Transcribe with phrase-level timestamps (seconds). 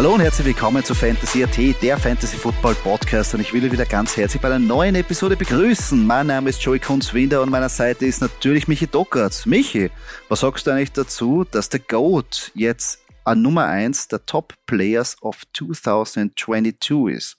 [0.00, 3.84] Hallo und herzlich willkommen zu Fantasy AT, der Fantasy Football Podcast und ich will wieder
[3.84, 6.06] ganz herzlich bei einer neuen Episode begrüßen.
[6.06, 9.44] Mein Name ist Joey Kunzwinder und meiner Seite ist natürlich Michi Dockertz.
[9.44, 9.90] Michi,
[10.30, 15.20] was sagst du eigentlich dazu, dass der GOAT jetzt an Nummer 1 der Top Players
[15.20, 17.36] of 2022 ist?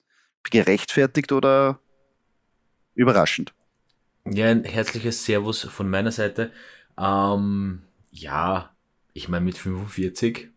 [0.52, 1.80] Gerechtfertigt oder
[2.94, 3.56] überraschend?
[4.30, 6.52] Ja, ein herzliches Servus von meiner Seite.
[6.96, 7.82] Ähm,
[8.12, 8.70] ja,
[9.14, 10.50] ich meine mit 45.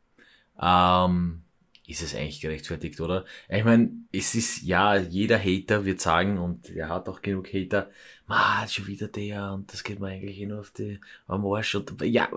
[0.60, 1.43] Ähm,
[1.86, 3.24] ist es eigentlich gerechtfertigt, oder?
[3.48, 7.90] Ich meine, es ist, ja, jeder Hater wird sagen, und er hat auch genug Hater,
[8.26, 11.74] ma, schon wieder der, und das geht mir eigentlich eh nur auf die, am Arsch,
[11.74, 12.30] und, ja,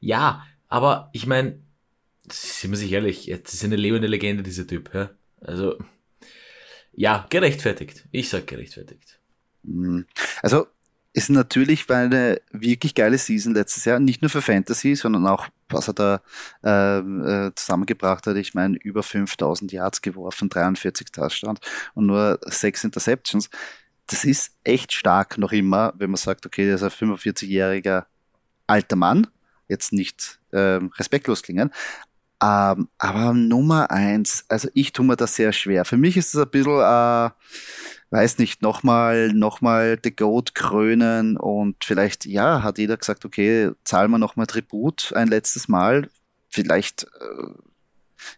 [0.00, 1.58] ja, aber ich meine,
[2.30, 5.10] sind wir sich ehrlich, jetzt ist eine lebende Legende, dieser Typ, ja?
[5.40, 5.78] Also,
[6.92, 8.06] ja, gerechtfertigt.
[8.10, 9.20] Ich sag gerechtfertigt.
[9.62, 10.06] Mhm.
[10.42, 10.66] Also,
[11.12, 15.48] ist natürlich war eine wirklich geile Season letztes Jahr, nicht nur für Fantasy, sondern auch,
[15.68, 16.20] was er da
[16.62, 18.36] ähm, äh, zusammengebracht hat.
[18.36, 21.60] Ich meine, über 5000 Yards geworfen, 43 Touchdowns
[21.94, 23.50] und nur 6 Interceptions.
[24.06, 28.04] Das ist echt stark noch immer, wenn man sagt, okay, der ist ein 45-jähriger
[28.66, 29.26] alter Mann,
[29.68, 31.72] jetzt nicht ähm, respektlos klingen,
[32.42, 35.84] ähm, aber Nummer eins, also ich tue mir das sehr schwer.
[35.84, 37.30] Für mich ist es ein bisschen äh,
[38.10, 43.72] weiß nicht, nochmal noch mal The Goat krönen und vielleicht, ja, hat jeder gesagt, okay,
[43.84, 46.08] zahlen wir nochmal Tribut ein letztes Mal.
[46.48, 47.50] Vielleicht, äh,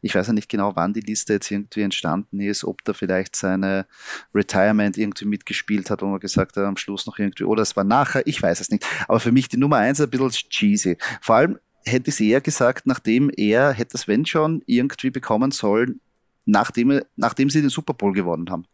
[0.00, 3.36] ich weiß ja nicht genau, wann die Liste jetzt irgendwie entstanden ist, ob da vielleicht
[3.36, 3.86] seine
[4.34, 7.84] Retirement irgendwie mitgespielt hat, wo man gesagt hat, am Schluss noch irgendwie, oder es war
[7.84, 8.84] nachher, ich weiß es nicht.
[9.06, 10.96] Aber für mich die Nummer eins ein bisschen cheesy.
[11.20, 16.00] Vor allem hätte ich eher gesagt, nachdem er, hätte es wenn schon irgendwie bekommen sollen,
[16.44, 18.64] nachdem, nachdem sie den Super Bowl gewonnen haben.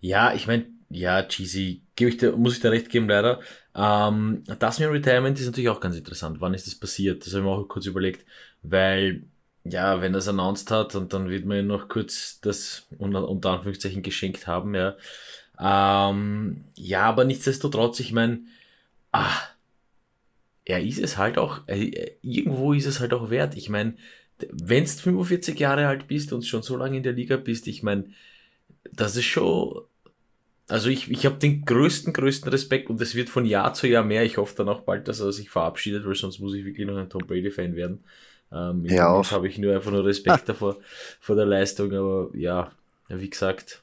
[0.00, 3.40] Ja, ich meine, ja, cheesy, gebe ich dir, muss ich dir recht geben, leider.
[3.74, 6.40] Ähm, das mit Retirement ist natürlich auch ganz interessant.
[6.40, 7.24] Wann ist das passiert?
[7.24, 8.24] Das habe ich mir auch kurz überlegt,
[8.62, 9.24] weil,
[9.64, 13.50] ja, wenn er es announced hat und dann wird man noch kurz das unter, unter
[13.50, 14.96] Anführungszeichen geschenkt haben, ja.
[15.58, 18.40] Ähm, ja, aber nichtsdestotrotz, ich meine,
[19.12, 19.30] ah,
[20.64, 23.56] er ist es halt auch, äh, irgendwo ist es halt auch wert.
[23.56, 23.94] Ich meine,
[24.50, 27.82] wenn du 45 Jahre alt bist und schon so lange in der Liga bist, ich
[27.82, 28.06] meine,
[28.92, 29.82] das ist schon
[30.68, 34.04] also ich, ich habe den größten, größten Respekt und es wird von Jahr zu Jahr
[34.04, 34.24] mehr.
[34.24, 36.96] Ich hoffe dann auch bald, dass er sich verabschiedet, weil sonst muss ich wirklich noch
[36.96, 38.04] ein Tom Brady-Fan werden.
[38.50, 40.78] Ähm, ja, habe ich nur einfach nur Respekt davor
[41.20, 42.72] vor der Leistung, aber ja,
[43.08, 43.82] wie gesagt,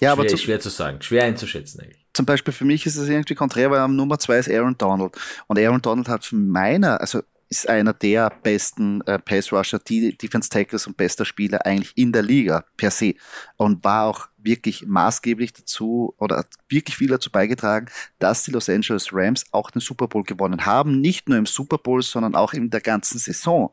[0.00, 2.01] ja, schwer, aber schwer zu sagen, schwer einzuschätzen eigentlich.
[2.14, 5.16] Zum Beispiel für mich ist es irgendwie konträr, weil am Nummer zwei ist Aaron Donald.
[5.46, 10.16] Und Aaron Donald hat von meiner, also ist einer der besten äh, Pass Rusher, die
[10.16, 13.14] Defense Tackles und bester Spieler eigentlich in der Liga per se
[13.56, 18.70] und war auch wirklich maßgeblich dazu oder hat wirklich viel dazu beigetragen, dass die Los
[18.70, 21.02] Angeles Rams auch den Super Bowl gewonnen haben.
[21.02, 23.70] Nicht nur im Super Bowl, sondern auch in der ganzen Saison.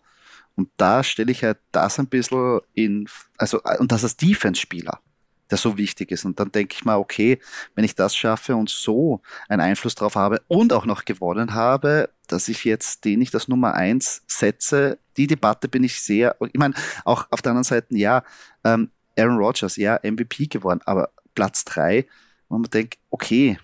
[0.56, 3.08] Und da stelle ich halt das ein bisschen in,
[3.38, 5.00] also, und das als Defense-Spieler
[5.50, 6.26] der so wichtig ist.
[6.26, 7.40] Und dann denke ich mal, okay,
[7.76, 12.10] wenn ich das schaffe und so einen Einfluss drauf habe und auch noch gewonnen habe,
[12.28, 16.60] dass ich jetzt den nicht als Nummer eins setze, die Debatte bin ich sehr, ich
[16.60, 18.24] meine, auch auf der anderen Seite, ja,
[18.64, 22.06] ähm, Aaron Rodgers, ja, MVP geworden, aber Platz drei,
[22.48, 23.58] wo man denkt, okay.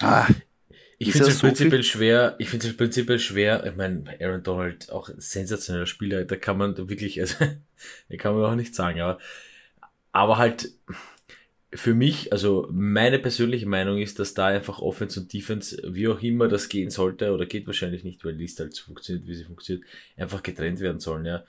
[0.00, 0.26] Ah,
[0.98, 4.90] ich finde es so prinzipiell schwer, ich finde es prinzipiell schwer, ich meine, Aaron Donald,
[4.90, 7.36] auch sensationeller Spieler, da kann man wirklich, also,
[8.08, 9.18] da kann man auch nicht sagen, aber
[10.18, 10.72] aber halt
[11.72, 16.20] für mich, also meine persönliche Meinung ist, dass da einfach Offense und Defense, wie auch
[16.22, 19.34] immer das gehen sollte, oder geht wahrscheinlich nicht, weil die Liste halt so funktioniert, wie
[19.36, 19.86] sie funktioniert,
[20.16, 21.44] einfach getrennt werden sollen, ja.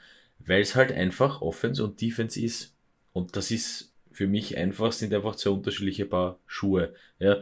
[0.45, 2.75] Weil es halt einfach Offense und Defense ist.
[3.11, 7.37] Und das ist für mich einfach, sind einfach zwei unterschiedliche Paar Schuhe, ja.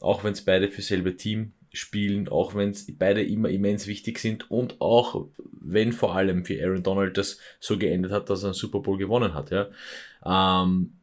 [0.00, 4.18] Auch wenn es beide für selbe Team spielen, auch wenn es beide immer immens wichtig
[4.18, 5.26] sind und auch
[5.60, 8.98] wenn vor allem für Aaron Donald das so geendet hat, dass er einen Super Bowl
[8.98, 9.68] gewonnen hat, ja.
[10.24, 10.94] Ähm,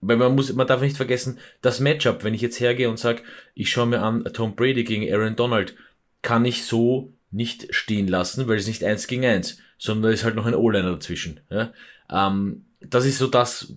[0.00, 3.22] weil man muss, man darf nicht vergessen, das Matchup, wenn ich jetzt hergehe und sage,
[3.54, 5.74] ich schaue mir an Tom Brady gegen Aaron Donald,
[6.22, 10.24] kann ich so nicht stehen lassen, weil es nicht eins gegen eins, sondern da ist
[10.24, 11.40] halt noch ein O-Liner dazwischen.
[11.50, 11.72] Ja?
[12.10, 13.74] Ähm, das ist so das,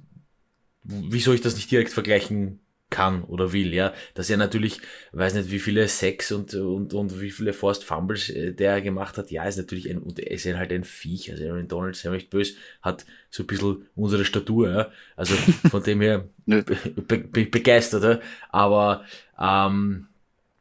[0.83, 2.59] wieso ich das nicht direkt vergleichen
[2.89, 3.93] kann oder will, ja.
[4.13, 4.79] Dass er natürlich,
[5.11, 9.17] weiß nicht, wie viele Sex und, und, und wie viele Forced Fumbles äh, der gemacht
[9.17, 9.31] hat.
[9.31, 11.31] Ja, ist natürlich ein, und er ist halt ein Viech.
[11.31, 14.91] Also Aaron Donald, sehr nicht böse, hat so ein bisschen unsere Statur, ja.
[15.15, 15.35] Also
[15.69, 18.19] von dem her be ich begeistert, ja.
[18.49, 19.05] Aber,
[19.39, 20.07] ähm,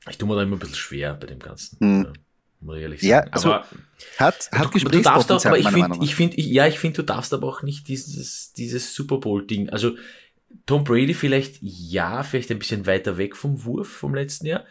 [0.09, 1.77] ich tue mir da immer ein bisschen schwer bei dem Ganzen.
[1.81, 2.05] Mhm.
[2.05, 2.13] Ja.
[2.61, 3.11] Muss ich ehrlich sagen.
[3.11, 3.67] Ja, also aber
[4.19, 7.03] hat, hat du, du darfst auch, aber ich finde, ich finde, ja, ich finde, du
[7.03, 9.71] darfst aber auch nicht dieses, dieses Super Bowl Ding.
[9.71, 9.97] Also
[10.67, 14.65] Tom Brady vielleicht ja, vielleicht ein bisschen weiter weg vom Wurf vom letzten Jahr.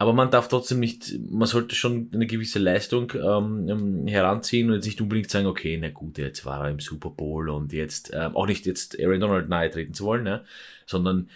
[0.00, 4.76] Aber man darf trotzdem nicht, man sollte schon eine gewisse Leistung ähm, ähm, heranziehen und
[4.76, 8.12] jetzt nicht unbedingt sagen, okay, na gut, jetzt war er im Super Bowl und jetzt,
[8.14, 10.44] ähm, auch nicht jetzt Aaron Donald nahe treten zu wollen, ne?
[10.86, 11.28] sondern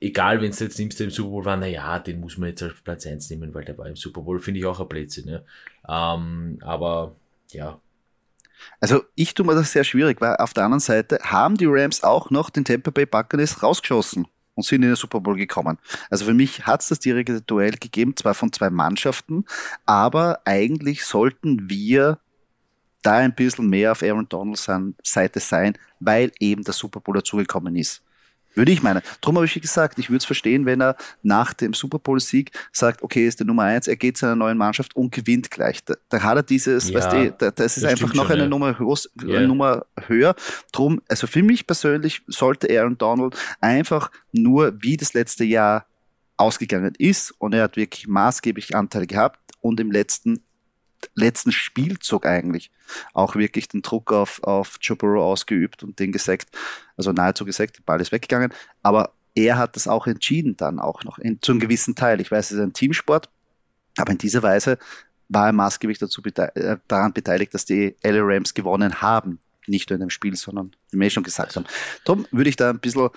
[0.00, 2.50] egal, wenn es jetzt nimmst, der im Super Bowl war, na ja, den muss man
[2.50, 4.88] jetzt auf Platz 1 nehmen, weil der war im Super Bowl, finde ich auch ein
[4.88, 5.24] Blödsinn.
[5.24, 5.42] Ne?
[5.88, 7.16] Ähm, aber
[7.52, 7.80] ja,
[8.80, 12.02] also ich tue mir das sehr schwierig, weil auf der anderen Seite haben die Rams
[12.02, 15.78] auch noch den Tampa Bay Buccaneers rausgeschossen und sind in den Super Bowl gekommen.
[16.10, 19.44] Also für mich hat es das direkte Duell gegeben, zwar von zwei Mannschaften,
[19.86, 22.18] aber eigentlich sollten wir
[23.02, 24.68] da ein bisschen mehr auf Aaron Donalds
[25.02, 28.02] Seite sein, weil eben der Super Bowl dazugekommen ist.
[28.54, 29.00] Würde ich meinen.
[29.20, 33.02] Darum habe ich gesagt, ich würde es verstehen, wenn er nach dem Super Bowl-Sieg sagt,
[33.02, 35.84] okay, ist der Nummer eins, er geht zu einer neuen Mannschaft und gewinnt gleich.
[35.84, 38.32] Da, da hat er dieses, ja, weißt du, da, das ist das einfach noch schon,
[38.32, 38.48] eine ja.
[38.48, 39.46] Nummer, groß, yeah.
[39.46, 40.34] Nummer höher.
[40.72, 45.86] Drum, also für mich persönlich sollte Aaron Donald einfach nur wie das letzte Jahr
[46.36, 50.42] ausgegangen ist und er hat wirklich maßgeblich Anteil gehabt und im letzten
[51.14, 52.70] letzten Spielzug eigentlich
[53.14, 56.48] auch wirklich den Druck auf, auf Joe ausgeübt und den gesagt,
[56.96, 58.52] also nahezu gesagt, der Ball ist weggegangen,
[58.82, 62.20] aber er hat das auch entschieden dann auch noch, in, zu einem gewissen Teil.
[62.20, 63.28] Ich weiß, es ist ein Teamsport,
[63.96, 64.78] aber in dieser Weise
[65.28, 69.38] war er maßgeblich dazu bete äh, daran beteiligt, dass die LA Rams gewonnen haben.
[69.66, 71.66] Nicht nur in dem Spiel, sondern wie wir eh schon gesagt haben.
[72.04, 73.10] Darum würde ich da ein bisschen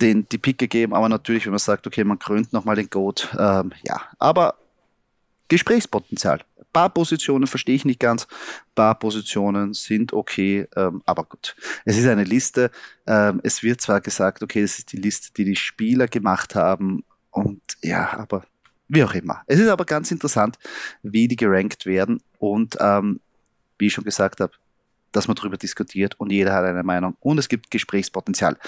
[0.00, 3.34] den, die Picke geben, aber natürlich, wenn man sagt, okay, man krönt nochmal den Goat,
[3.38, 4.56] ähm, ja, aber
[5.48, 6.42] Gesprächspotenzial
[6.76, 8.26] paar Positionen verstehe ich nicht ganz,
[8.74, 11.56] paar Positionen sind okay, ähm, aber gut.
[11.86, 12.70] Es ist eine Liste.
[13.06, 17.02] Ähm, es wird zwar gesagt, okay, das ist die Liste, die die Spieler gemacht haben
[17.30, 18.44] und ja, aber
[18.88, 19.42] wie auch immer.
[19.46, 20.58] Es ist aber ganz interessant,
[21.02, 23.20] wie die gerankt werden und ähm,
[23.78, 24.52] wie ich schon gesagt habe,
[25.12, 28.58] dass man darüber diskutiert und jeder hat eine Meinung und es gibt Gesprächspotenzial.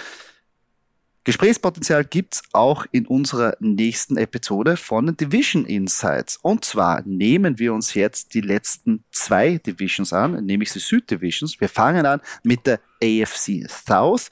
[1.28, 6.38] Gesprächspotenzial gibt es auch in unserer nächsten Episode von Division Insights.
[6.40, 11.60] Und zwar nehmen wir uns jetzt die letzten zwei Divisions an, nämlich die Süddivisions.
[11.60, 14.30] Wir fangen an mit der AFC South.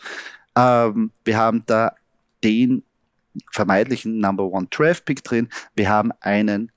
[0.57, 1.93] Ähm, wir haben da
[2.43, 2.83] den
[3.53, 5.51] vermeintlichen Number One Draft Pick drin.
[5.75, 6.73] Wir haben einen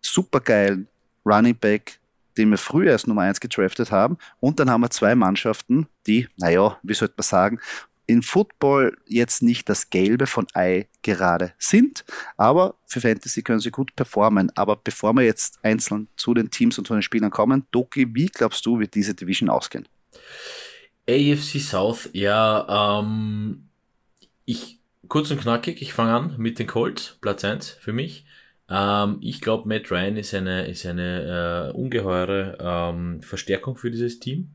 [0.00, 0.88] supergeilen
[1.26, 2.00] Running Back,
[2.38, 4.16] den wir früher als Nummer 1 gedraftet haben.
[4.40, 7.60] Und dann haben wir zwei Mannschaften, die, naja, wie sollte man sagen,
[8.08, 12.04] in Football jetzt nicht das Gelbe von Ei gerade sind,
[12.36, 14.50] aber für Fantasy können sie gut performen.
[14.56, 18.26] Aber bevor wir jetzt einzeln zu den Teams und zu den Spielern kommen, Doki, wie
[18.26, 19.86] glaubst du, wird diese Division ausgehen?
[21.08, 23.68] AFC South, ja, ähm,
[24.46, 28.24] ich, kurz und knackig, ich fange an mit den Colts, Platz 1 für mich.
[28.70, 34.18] Ähm, ich glaube, Matt Ryan ist eine, ist eine äh, ungeheure ähm, Verstärkung für dieses
[34.18, 34.50] Team.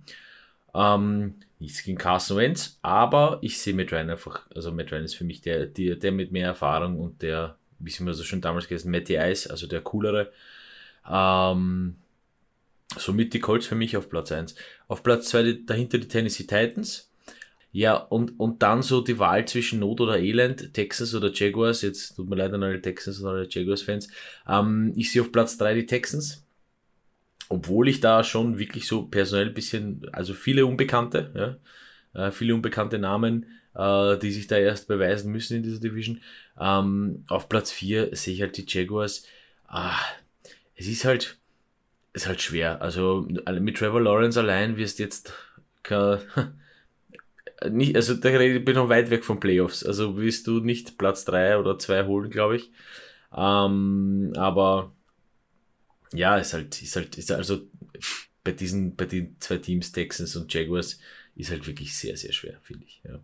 [0.73, 5.15] Ähm, nichts gegen Carson Wentz, aber ich sehe Matt Ryan einfach, also Matt Ryan ist
[5.15, 8.41] für mich der, der, der mit mehr Erfahrung und der, wie sind wir so schon
[8.41, 10.31] damals gewesen, Matty Ice, also der coolere.
[11.09, 11.95] Ähm,
[12.97, 14.55] somit die Colts für mich auf Platz 1.
[14.87, 17.09] Auf Platz 2 dahinter die Tennessee Titans.
[17.71, 21.81] Ja, und, und dann so die Wahl zwischen Not oder Elend, Texas oder Jaguars.
[21.81, 24.09] Jetzt tut mir leid an alle Texans oder alle Jaguars-Fans.
[24.47, 26.42] Ähm, ich sehe auf Platz 3 die Texans
[27.53, 31.59] obwohl ich da schon wirklich so personell bisschen, also viele Unbekannte,
[32.15, 33.45] ja, äh, viele unbekannte Namen,
[33.75, 36.21] äh, die sich da erst beweisen müssen in dieser Division.
[36.59, 39.25] Ähm, auf Platz 4 sehe ich halt die Jaguars.
[39.67, 39.99] Ah,
[40.75, 41.37] es ist halt,
[42.13, 42.81] ist halt schwer.
[42.81, 43.27] Also
[43.59, 45.33] mit Trevor Lawrence allein wirst jetzt
[45.83, 46.19] kein,
[47.69, 49.85] nicht, also da bin ich noch weit weg von Playoffs.
[49.85, 52.71] Also wirst du nicht Platz 3 oder 2 holen, glaube ich.
[53.35, 54.91] Ähm, aber
[56.13, 57.61] ja, ist halt, ist halt, ist also
[58.43, 60.99] bei diesen, bei den zwei Teams, Texans und Jaguars,
[61.35, 63.01] ist halt wirklich sehr, sehr schwer, finde ich.
[63.03, 63.19] Ja.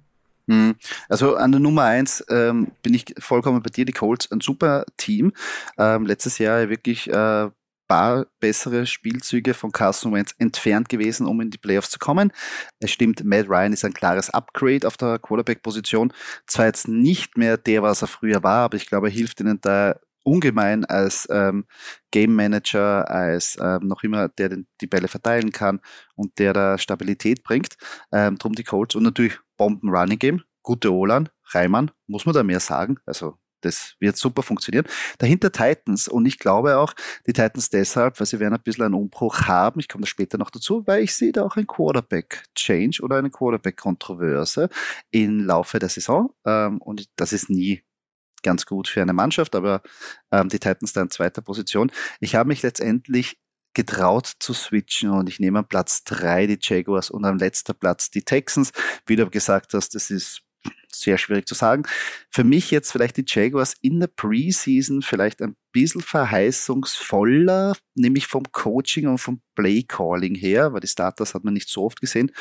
[0.47, 0.75] Hm.
[1.07, 4.85] Also an der Nummer eins ähm, bin ich vollkommen bei dir, die Colts, ein super
[4.97, 5.33] Team.
[5.77, 7.49] Ähm, letztes Jahr wirklich äh,
[7.89, 12.31] paar bessere Spielzüge von Carson Wentz entfernt gewesen, um in die Playoffs zu kommen.
[12.79, 16.13] Es stimmt, Matt Ryan ist ein klares Upgrade auf der Quarterback-Position.
[16.47, 19.59] Zwar jetzt nicht mehr der, was er früher war, aber ich glaube, er hilft ihnen
[19.59, 21.65] da ungemein als ähm,
[22.11, 25.79] Game Manager, als ähm, noch immer der den, die Bälle verteilen kann
[26.15, 27.75] und der da Stabilität bringt.
[28.11, 32.43] Ähm, drum die Colts und natürlich Bomben Running Game, gute Olan, Reimann, muss man da
[32.43, 32.97] mehr sagen.
[33.05, 34.85] Also das wird super funktionieren.
[35.17, 36.93] Dahinter Titans und ich glaube auch,
[37.27, 39.79] die Titans deshalb, weil sie werden ein bisschen einen Umbruch haben.
[39.79, 43.29] Ich komme da später noch dazu, weil ich sehe da auch ein Quarterback-Change oder eine
[43.29, 44.69] Quarterback-Kontroverse
[45.11, 46.33] im Laufe der Saison.
[46.45, 47.83] Ähm, und das ist nie
[48.43, 49.81] ganz gut für eine Mannschaft, aber
[50.31, 51.91] ähm, die Titans da in zweiter Position.
[52.19, 53.37] Ich habe mich letztendlich
[53.73, 58.09] getraut zu switchen und ich nehme an Platz drei die Jaguars und am letzter Platz
[58.09, 58.71] die Texans.
[59.05, 60.41] Wie du gesagt hast, das ist
[60.91, 61.83] sehr schwierig zu sagen.
[62.29, 68.43] Für mich jetzt vielleicht die Jaguars in der Preseason vielleicht ein bisschen verheißungsvoller, nämlich vom
[68.51, 72.31] Coaching und vom Play-Calling her, weil die Starters hat man nicht so oft gesehen.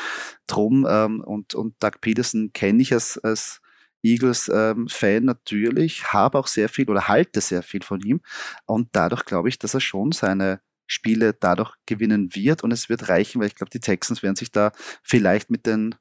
[0.46, 3.60] Drum ähm, und, und Doug Peterson kenne ich als, als
[4.02, 8.20] Eagles-Fan ähm, natürlich, habe auch sehr viel oder halte sehr viel von ihm
[8.66, 13.08] und dadurch glaube ich, dass er schon seine Spiele dadurch gewinnen wird und es wird
[13.08, 15.94] reichen, weil ich glaube, die Texans werden sich da vielleicht mit den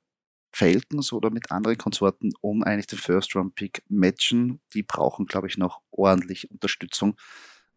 [0.51, 4.59] Falcons oder mit anderen Konsorten um eigentlich den First-Round-Pick matchen.
[4.73, 7.15] Die brauchen, glaube ich, noch ordentlich Unterstützung.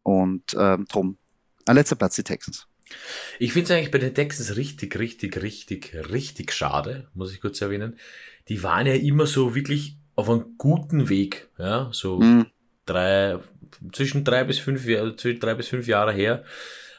[0.03, 1.19] Und ähm, drum,
[1.67, 2.67] an letzter Platz die Texans.
[3.39, 7.61] Ich finde es eigentlich bei den Texans richtig, richtig, richtig, richtig schade, muss ich kurz
[7.61, 7.99] erwähnen.
[8.49, 12.47] Die waren ja immer so wirklich auf einem guten Weg, ja, so mhm.
[12.87, 13.38] drei,
[13.93, 14.85] zwischen drei bis fünf,
[15.17, 16.45] zwischen drei bis fünf Jahre her.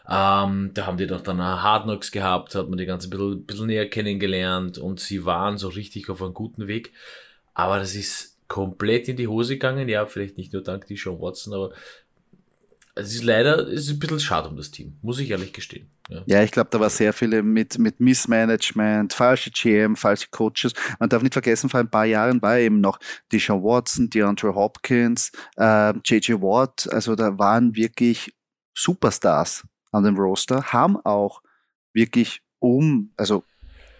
[0.09, 3.45] Ähm, da haben die doch dann Hard Knocks gehabt, hat man die ganze ein bisschen,
[3.45, 6.91] bisschen näher kennengelernt und sie waren so richtig auf einem guten Weg.
[7.53, 9.87] Aber das ist komplett in die Hose gegangen.
[9.87, 11.71] Ja, vielleicht nicht nur dank die Sean Watson, aber
[12.95, 15.89] es ist leider es ist ein bisschen schade um das Team, muss ich ehrlich gestehen.
[16.11, 20.73] Ja, ja ich glaube, da war sehr viele mit, mit Missmanagement, falsche GM, falsche Coaches.
[20.99, 22.99] Man darf nicht vergessen, vor ein paar Jahren war eben noch
[23.31, 26.87] die Sean Watson, DeAndre Hopkins, äh, JJ Watt.
[26.91, 28.33] Also da waren wirklich
[28.75, 31.41] Superstars an dem Roster, haben auch
[31.93, 33.43] wirklich um, also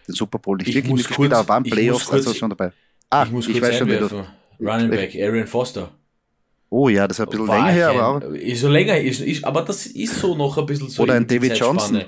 [0.07, 2.71] den Super Bowl nicht ich wirklich mitgespielt, aber waren Playoffs kurz, also schon dabei.
[3.09, 4.25] Ah, ich muss ich kurz weiß schon, wie du,
[4.59, 5.91] Running Back, Arian Foster.
[6.73, 8.21] Oh ja, das ist ein bisschen war länger her, aber auch.
[8.31, 11.03] Ist so länger, ist, ist, aber das ist so noch ein bisschen so.
[11.03, 12.01] Oder ein David Johnson.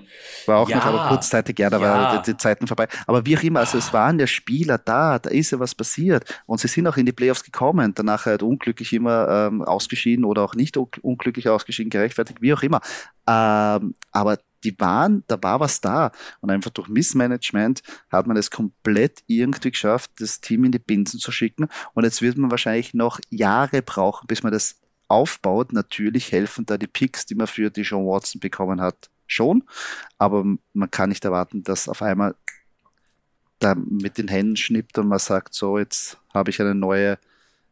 [0.45, 1.83] War auch ja, noch, aber kurzzeitig, ja, da ja.
[1.83, 2.87] waren die, die, Zeiten vorbei.
[3.05, 6.23] Aber wie auch immer, also es waren ja Spieler da, da ist ja was passiert.
[6.45, 10.43] Und sie sind auch in die Playoffs gekommen, danach halt unglücklich immer ähm, ausgeschieden oder
[10.43, 12.79] auch nicht unglücklich ausgeschieden, gerechtfertigt, wie auch immer.
[13.27, 16.11] Ähm, aber die waren, da war was da.
[16.41, 21.19] Und einfach durch Missmanagement hat man es komplett irgendwie geschafft, das Team in die Binsen
[21.19, 21.67] zu schicken.
[21.93, 25.73] Und jetzt wird man wahrscheinlich noch Jahre brauchen, bis man das aufbaut.
[25.73, 29.63] Natürlich helfen da die Picks, die man für die John Watson bekommen hat, schon.
[30.17, 30.43] Aber
[30.73, 32.35] man kann nicht erwarten, dass auf einmal
[33.59, 37.17] da mit den Händen schnippt und man sagt, so, jetzt habe ich eine neue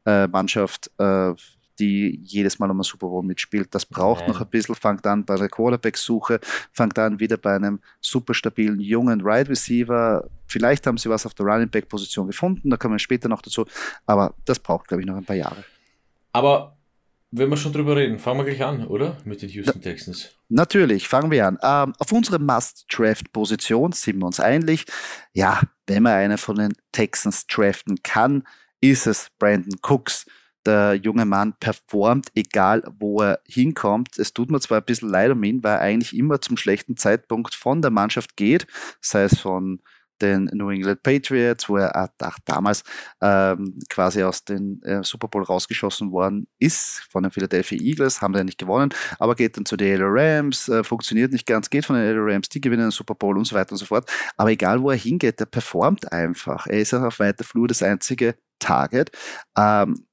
[0.06, 1.34] äh, Mannschaft, äh,
[1.82, 3.74] die jedes Mal um ein Super Bowl mitspielt.
[3.74, 4.32] Das braucht Nein.
[4.32, 6.40] noch ein bisschen, fängt an bei der Quarterback-Suche,
[6.72, 10.30] fängt an wieder bei einem super stabilen jungen Wide Receiver.
[10.46, 13.66] Vielleicht haben sie was auf der Running Back-Position gefunden, da kommen wir später noch dazu,
[14.06, 15.64] aber das braucht, glaube ich, noch ein paar Jahre.
[16.34, 16.78] Aber
[17.32, 19.18] wenn wir schon drüber reden, fangen wir gleich an, oder?
[19.24, 20.32] Mit den Houston Texans.
[20.50, 21.58] Natürlich, fangen wir an.
[21.64, 24.86] Ähm, auf unsere Must-Draft-Position sind wir uns einig.
[25.34, 28.44] Ja, wenn man einen von den Texans draften kann,
[28.82, 30.26] ist es Brandon Cooks
[30.66, 34.18] der junge Mann performt, egal wo er hinkommt.
[34.18, 36.98] Es tut mir zwar ein bisschen leid um ihn, weil er eigentlich immer zum schlechten
[36.98, 38.68] Zeitpunkt von der Mannschaft geht,
[39.02, 39.82] sei es von
[40.22, 42.84] den New England Patriots, wo er auch damals
[43.22, 48.34] ähm, quasi aus dem äh, Super Bowl rausgeschossen worden ist, von den Philadelphia Eagles, haben
[48.34, 51.86] da nicht gewonnen, aber geht dann zu den LA Rams, äh, funktioniert nicht ganz, geht
[51.86, 54.10] von den LA Rams, die gewinnen den Super Bowl und so weiter und so fort.
[54.38, 56.68] Aber egal, wo er hingeht, der performt einfach.
[56.68, 59.12] Er ist auch auf weiter Flur das einzige Target.
[59.58, 60.06] Ähm,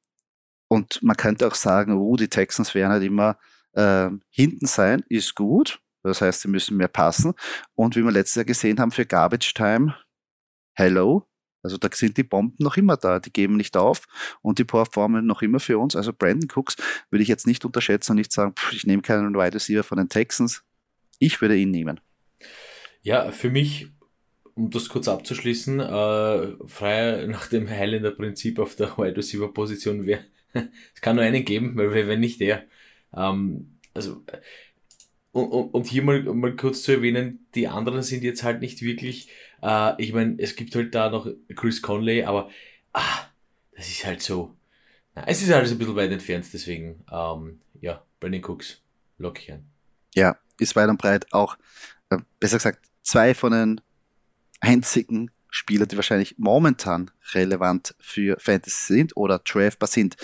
[0.68, 3.38] und man könnte auch sagen, oh, die Texans werden halt immer
[3.72, 5.80] äh, hinten sein, ist gut.
[6.02, 7.34] Das heißt, sie müssen mehr passen.
[7.74, 9.94] Und wie wir letztes Jahr gesehen haben für Garbage Time,
[10.74, 11.24] hello.
[11.62, 14.06] Also da sind die Bomben noch immer da, die geben nicht auf
[14.42, 15.96] und die performen noch immer für uns.
[15.96, 16.76] Also Brandon Cooks
[17.10, 19.98] würde ich jetzt nicht unterschätzen und nicht sagen, pff, ich nehme keinen Wide Receiver von
[19.98, 20.62] den Texans.
[21.18, 22.00] Ich würde ihn nehmen.
[23.02, 23.88] Ja, für mich,
[24.54, 30.24] um das kurz abzuschließen, äh, frei nach dem Highlander-Prinzip auf der Wide Receiver-Position wäre
[30.94, 32.64] es kann nur einen geben, weil wenn nicht der.
[33.14, 34.22] Ähm, also,
[35.32, 39.30] und, und, hier mal, mal kurz zu erwähnen, die anderen sind jetzt halt nicht wirklich,
[39.62, 42.50] äh, ich meine, es gibt halt da noch Chris Conley, aber
[42.92, 43.26] ah,
[43.76, 44.54] das ist halt so.
[45.14, 48.80] Na, es ist halt ein bisschen weit entfernt, deswegen, ähm, ja, Brandon Cooks,
[49.18, 49.66] lock ich ein.
[50.14, 51.56] Ja, ist weit und breit auch,
[52.10, 53.80] äh, besser gesagt, zwei von den
[54.60, 60.16] einzigen Spieler, die wahrscheinlich momentan relevant für Fantasy sind oder draftbar sind.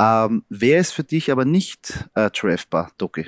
[0.00, 3.26] Ähm, wer ist für dich aber nicht äh, draftbar, Doki?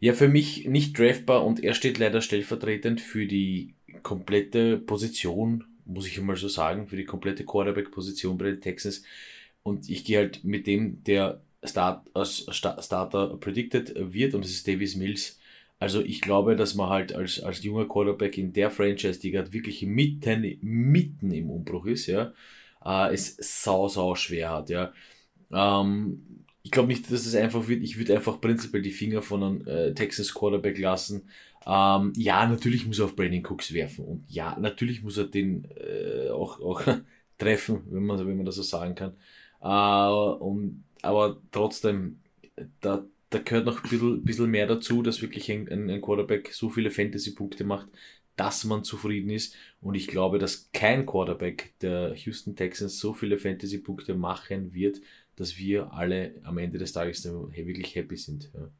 [0.00, 6.06] Ja, für mich nicht draftbar und er steht leider stellvertretend für die komplette Position, muss
[6.06, 9.02] ich mal so sagen, für die komplette Quarterback-Position bei den Texans.
[9.62, 14.68] Und ich gehe halt mit dem, der Start, als Starter predicted wird und das ist
[14.68, 15.38] Davis Mills.
[15.78, 19.52] Also ich glaube, dass man halt als, als junger Quarterback in der Franchise, die gerade
[19.52, 22.32] wirklich mitten, mitten im Umbruch ist, ja,
[22.84, 24.92] äh, es sau, sau schwer hat, ja.
[25.52, 27.84] Ähm, ich glaube nicht, dass es einfach wird.
[27.84, 31.28] Ich würde einfach prinzipiell die Finger von einem äh, Texas Quarterback lassen.
[31.66, 35.66] Ähm, ja, natürlich muss er auf Brandon Cooks werfen und ja, natürlich muss er den
[35.76, 36.82] äh, auch, auch
[37.38, 39.14] treffen, wenn man, wenn man das so sagen kann.
[39.62, 42.20] Äh, und, aber trotzdem,
[42.80, 43.04] da,
[43.36, 46.90] da gehört noch ein bisschen, bisschen mehr dazu, dass wirklich ein, ein Quarterback so viele
[46.90, 47.88] Fantasy-Punkte macht,
[48.36, 49.54] dass man zufrieden ist.
[49.80, 55.00] Und ich glaube, dass kein Quarterback der Houston Texans so viele Fantasy-Punkte machen wird,
[55.36, 58.50] dass wir alle am Ende des Tages wirklich happy sind.
[58.54, 58.70] Ja.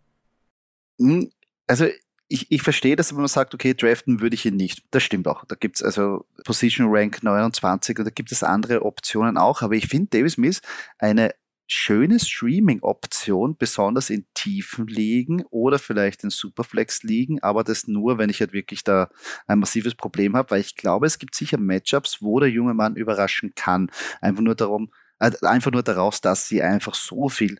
[0.98, 1.30] Hm,
[1.66, 1.86] also
[2.28, 4.84] ich, ich verstehe dass wenn man sagt, okay, draften würde ich ihn nicht.
[4.90, 5.44] Das stimmt auch.
[5.44, 9.62] Da gibt es also Position Rank 29 und da gibt es andere Optionen auch.
[9.62, 10.60] Aber ich finde Davis Mills
[10.98, 11.34] eine
[11.66, 18.40] schöne Streaming-Option, besonders in tiefen Ligen oder vielleicht in Superflex-Ligen, aber das nur, wenn ich
[18.40, 19.10] halt wirklich da
[19.46, 22.96] ein massives Problem habe, weil ich glaube, es gibt sicher Matchups, wo der junge Mann
[22.96, 23.90] überraschen kann.
[24.20, 27.58] Einfach nur darum, äh, einfach nur daraus, dass sie einfach so viel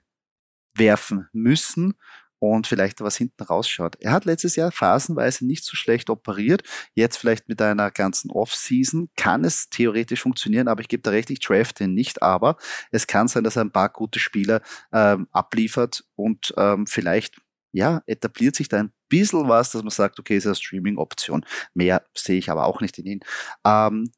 [0.75, 1.95] werfen müssen
[2.39, 3.97] und vielleicht was hinten rausschaut.
[4.01, 6.63] Er hat letztes Jahr phasenweise nicht so schlecht operiert.
[6.95, 11.31] Jetzt vielleicht mit einer ganzen Off-Season kann es theoretisch funktionieren, aber ich gebe da recht,
[11.31, 12.23] ich draft ihn nicht.
[12.23, 12.57] Aber
[12.91, 14.61] es kann sein, dass er ein paar gute Spieler
[14.93, 17.37] ähm, abliefert und ähm, vielleicht
[17.73, 21.45] ja, etabliert sich da ein bisschen was, dass man sagt, okay, ist eine Streaming-Option.
[21.75, 23.21] Mehr sehe ich aber auch nicht in ihn.
[23.67, 24.11] Ähm,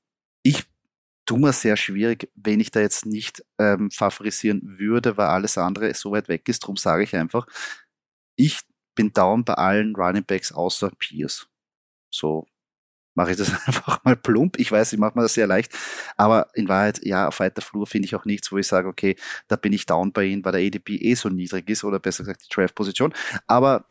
[0.45, 0.65] ich
[1.27, 5.93] tue mir sehr schwierig, wenn ich da jetzt nicht ähm, favorisieren würde, weil alles andere
[5.95, 6.63] so weit weg ist.
[6.63, 7.47] Darum sage ich einfach,
[8.39, 8.61] ich
[8.95, 11.47] bin down bei allen Running Backs außer Pierce.
[12.11, 12.47] So
[13.15, 14.59] mache ich das einfach mal plump.
[14.59, 15.73] Ich weiß, ich mache mir das sehr leicht.
[16.17, 19.17] Aber in Wahrheit, ja, auf weiter Flur finde ich auch nichts, wo ich sage, okay,
[19.49, 22.25] da bin ich down bei Ihnen, weil der ADP eh so niedrig ist oder besser
[22.25, 23.13] gesagt die Draft-Position.
[23.47, 23.85] Aber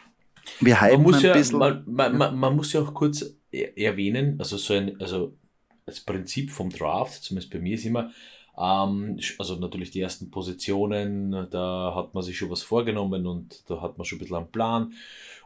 [0.62, 1.60] wir halten ein ja, bisschen.
[1.60, 5.38] Man, man, man, man, muss ja auch kurz erwähnen, also so ein, also
[5.86, 8.12] das Prinzip vom Draft, zumindest bei mir ist immer,
[8.58, 13.98] also natürlich die ersten Positionen, da hat man sich schon was vorgenommen und da hat
[13.98, 14.94] man schon ein bisschen einen Plan.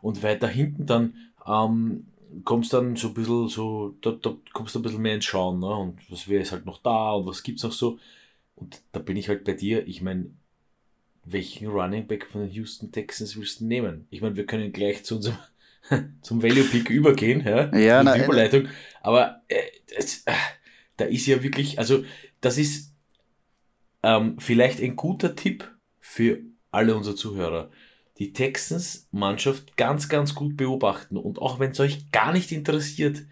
[0.01, 2.05] Und weiter hinten dann ähm,
[2.45, 5.59] kommst dann so ein bisschen so, da, da kommst du ein bisschen mehr ins Schauen,
[5.59, 5.67] ne?
[5.67, 7.99] Und was wäre jetzt halt noch da und was gibt's noch so.
[8.55, 10.27] Und da bin ich halt bei dir, ich meine,
[11.25, 14.07] welchen Running Back von den Houston Texans willst du nehmen?
[14.09, 15.37] Ich meine, wir können gleich zu unserem
[16.21, 18.67] zum Value Pick übergehen, ja, ja na, Überleitung.
[19.01, 19.61] Aber äh,
[19.95, 20.33] das, äh,
[20.97, 22.03] da ist ja wirklich, also
[22.39, 22.90] das ist
[24.03, 26.39] ähm, vielleicht ein guter Tipp für
[26.71, 27.69] alle unsere Zuhörer.
[28.17, 31.17] Die Texans-Mannschaft ganz, ganz gut beobachten.
[31.17, 33.23] Und auch wenn es euch gar nicht interessiert,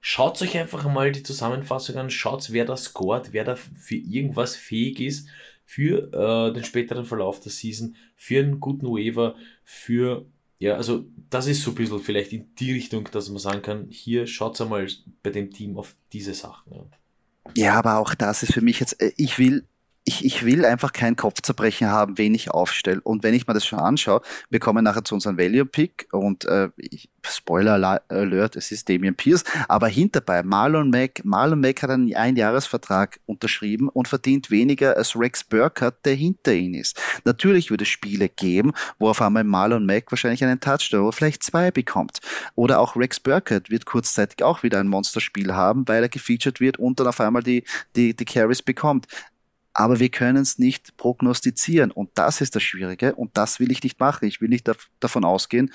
[0.00, 4.56] schaut euch einfach mal die Zusammenfassung an, schaut, wer da scoret, wer da für irgendwas
[4.56, 5.28] fähig ist,
[5.64, 10.26] für äh, den späteren Verlauf der Season, für einen guten Waiver, für,
[10.58, 13.86] ja, also das ist so ein bisschen vielleicht in die Richtung, dass man sagen kann,
[13.90, 14.86] hier schaut einmal
[15.22, 16.72] bei dem Team auf diese Sachen.
[16.74, 16.84] Ja.
[17.56, 19.64] ja, aber auch das ist für mich jetzt, äh, ich will
[20.04, 23.00] ich, ich will einfach kein Kopfzerbrechen haben, wen ich aufstelle.
[23.02, 26.44] Und wenn ich mir das schon anschaue, wir kommen nachher zu unserem Value Pick und
[26.44, 31.90] äh, ich, Spoiler Alert, es ist Damian Pierce, aber hinterbei Marlon Mack, Marlon Mack hat
[31.90, 37.00] einen Einjahresvertrag unterschrieben und verdient weniger als Rex Burkhardt, der hinter ihm ist.
[37.24, 41.44] Natürlich würde es Spiele geben, wo auf einmal Marlon Mack wahrscheinlich einen Touchdown oder vielleicht
[41.44, 42.18] zwei bekommt.
[42.56, 46.78] Oder auch Rex Burkhardt wird kurzzeitig auch wieder ein Monsterspiel haben, weil er gefeatured wird
[46.78, 47.62] und dann auf einmal die,
[47.94, 49.06] die, die Carries bekommt
[49.74, 51.90] aber wir können es nicht prognostizieren.
[51.90, 54.26] Und das ist das Schwierige und das will ich nicht machen.
[54.26, 55.72] Ich will nicht da, davon ausgehen,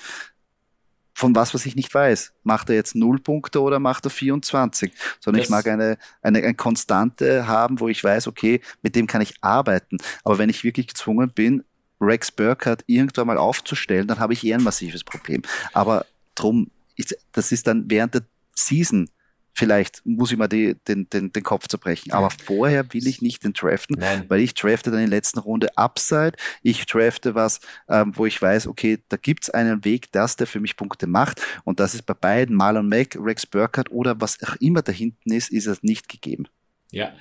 [1.14, 2.34] von was, was ich nicht weiß.
[2.44, 4.94] Macht er jetzt null Punkte oder macht er 24?
[5.20, 9.08] Sondern das ich mag eine, eine, eine Konstante haben, wo ich weiß, okay, mit dem
[9.08, 9.98] kann ich arbeiten.
[10.24, 11.64] Aber wenn ich wirklich gezwungen bin,
[12.00, 15.42] Rex Burkhardt irgendwann mal aufzustellen, dann habe ich eher ein massives Problem.
[15.74, 16.06] Aber
[16.36, 19.10] drum, ist, das ist dann während der Season
[19.58, 22.12] vielleicht muss ich mal die, den, den, den Kopf zerbrechen.
[22.12, 24.26] Aber vorher will ich nicht den draften, Nein.
[24.28, 26.34] weil ich drafte dann in der letzten Runde Upside.
[26.62, 30.60] Ich drafte was, ähm, wo ich weiß, okay, da gibt's einen Weg, dass der für
[30.60, 31.42] mich Punkte macht.
[31.64, 35.34] Und das ist bei beiden, Marlon Mack, Rex Burkhardt oder was auch immer da hinten
[35.34, 36.48] ist, ist es nicht gegeben.
[36.92, 37.16] Ja,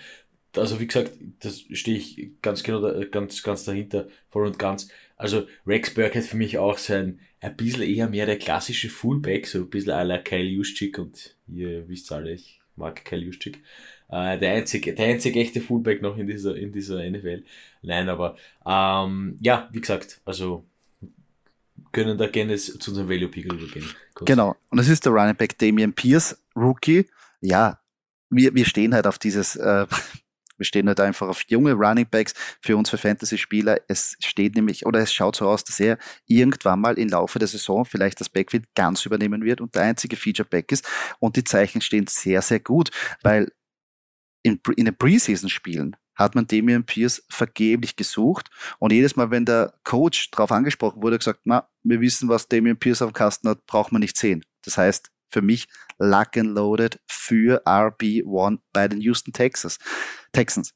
[0.54, 4.88] also wie gesagt, das stehe ich ganz genau, ganz, ganz dahinter, voll und ganz.
[5.16, 9.58] Also Rex Burkhardt für mich auch sein, ein bisschen eher mehr der klassische Fullback, so
[9.58, 13.62] ein bisschen à la Kyle Juszczyk und ihr wisst alle, ich mag Kyle Juszczyk.
[14.08, 17.44] Äh, der einzige, der einzige echte Fullback noch in dieser, in dieser NFL.
[17.82, 20.64] Nein, aber ähm, ja, wie gesagt, also
[21.92, 23.88] können da gerne zu unserem Value Pick übergehen.
[24.24, 27.06] Genau, und das ist der Running Back Damian Pierce, Rookie.
[27.40, 27.80] Ja,
[28.30, 29.86] wir, wir stehen halt auf dieses äh,
[30.56, 33.78] Wir stehen halt einfach auf junge Running Backs für uns für Fantasy-Spieler.
[33.88, 37.48] Es steht nämlich, oder es schaut so aus, dass er irgendwann mal im Laufe der
[37.48, 40.88] Saison vielleicht das Backfield ganz übernehmen wird und der einzige Feature-Back ist.
[41.18, 42.90] Und die Zeichen stehen sehr, sehr gut,
[43.22, 43.52] weil
[44.42, 48.48] in, in den Preseason-Spielen hat man Damian Pierce vergeblich gesucht.
[48.78, 52.78] Und jedes Mal, wenn der Coach darauf angesprochen wurde, gesagt, na, wir wissen, was Damian
[52.78, 54.44] Pierce auf dem Kasten hat, braucht man nicht sehen.
[54.64, 55.66] Das heißt, für mich
[55.98, 59.78] lock and loaded für RB1 bei den Houston Texas,
[60.32, 60.72] Texans.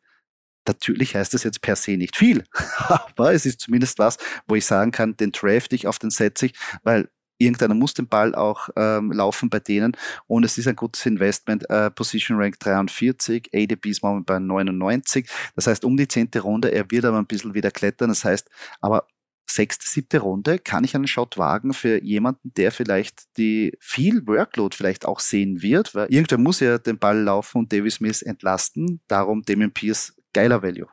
[0.66, 2.44] Natürlich heißt das jetzt per se nicht viel,
[2.88, 6.46] aber es ist zumindest was, wo ich sagen kann, den draft ich, auf den setze
[6.46, 7.08] ich, weil
[7.38, 11.68] irgendeiner muss den Ball auch ähm, laufen bei denen und es ist ein gutes Investment.
[11.70, 16.70] Äh, Position Rank 43, ADP ist momentan bei 99, das heißt um die zehnte Runde,
[16.70, 18.48] er wird aber ein bisschen wieder klettern, das heißt,
[18.80, 19.06] aber
[19.54, 24.76] sechste, siebte Runde kann ich einen Shot wagen für jemanden, der vielleicht die viel Workload
[24.76, 29.00] vielleicht auch sehen wird, weil irgendwer muss ja den Ball laufen und Davis Smith entlasten,
[29.08, 30.88] darum Damian Pierce geiler Value.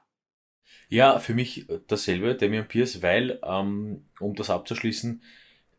[0.89, 5.22] Ja, für mich dasselbe, Damian Pierce, weil, ähm, um das abzuschließen,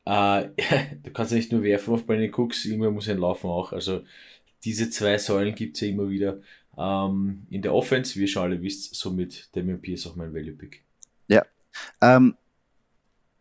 [0.04, 0.48] äh,
[1.02, 3.72] du kannst ja nicht nur werfen auf Brandon Cooks, irgendwann muss ein Laufen auch.
[3.72, 4.04] Also
[4.64, 6.40] diese zwei Säulen gibt's ja immer wieder
[6.76, 10.52] ähm, in der Offense, wie ihr schon alle wisst, somit Damian Pierce auch mein Value
[10.52, 10.84] Pick.
[11.28, 11.44] Ja.
[12.00, 12.36] Ähm,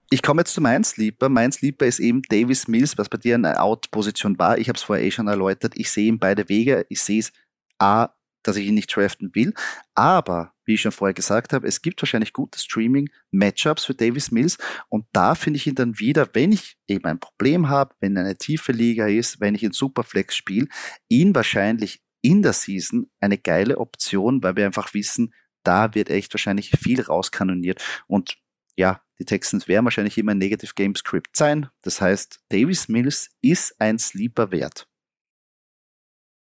[0.09, 1.29] ich komme jetzt zu meinem Sleeper.
[1.29, 4.57] Mein Sleeper ist eben Davis Mills, was bei dir eine Out-Position war.
[4.57, 5.73] Ich habe es vorher eh schon erläutert.
[5.75, 6.85] Ich sehe ihn beide Wege.
[6.89, 7.33] Ich sehe es
[7.77, 8.09] A,
[8.43, 9.53] dass ich ihn nicht draften will.
[9.95, 14.57] Aber, wie ich schon vorher gesagt habe, es gibt wahrscheinlich gute Streaming-Matchups für Davis Mills.
[14.87, 18.37] Und da finde ich ihn dann wieder, wenn ich eben ein Problem habe, wenn eine
[18.37, 20.67] tiefe Liga ist, wenn ich in Superflex spiele,
[21.09, 26.33] ihn wahrscheinlich in der Season eine geile Option, weil wir einfach wissen, da wird echt
[26.33, 27.83] wahrscheinlich viel rauskanoniert.
[28.07, 28.37] Und
[28.77, 31.69] ja, die Texans werden wahrscheinlich immer ein Negative Game Script sein.
[31.81, 34.87] Das heißt, Davis Mills ist ein Sleeper wert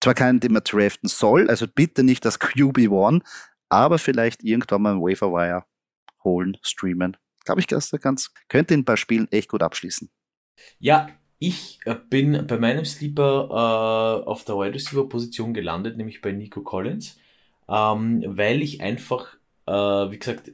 [0.03, 3.23] zwar keinen, den man draften soll, also bitte nicht das QB1,
[3.69, 5.65] aber vielleicht irgendwann mal ein Waferwire
[6.25, 7.17] holen, streamen.
[7.45, 10.11] Glaube ich, dass er ganz, könnte in ein paar Spielen echt gut abschließen.
[10.79, 11.09] Ja,
[11.39, 16.33] ich äh, bin bei meinem Sleeper äh, auf der Wide Receiver Position gelandet, nämlich bei
[16.33, 17.19] Nico Collins,
[17.69, 20.53] ähm, weil ich einfach, äh, wie gesagt,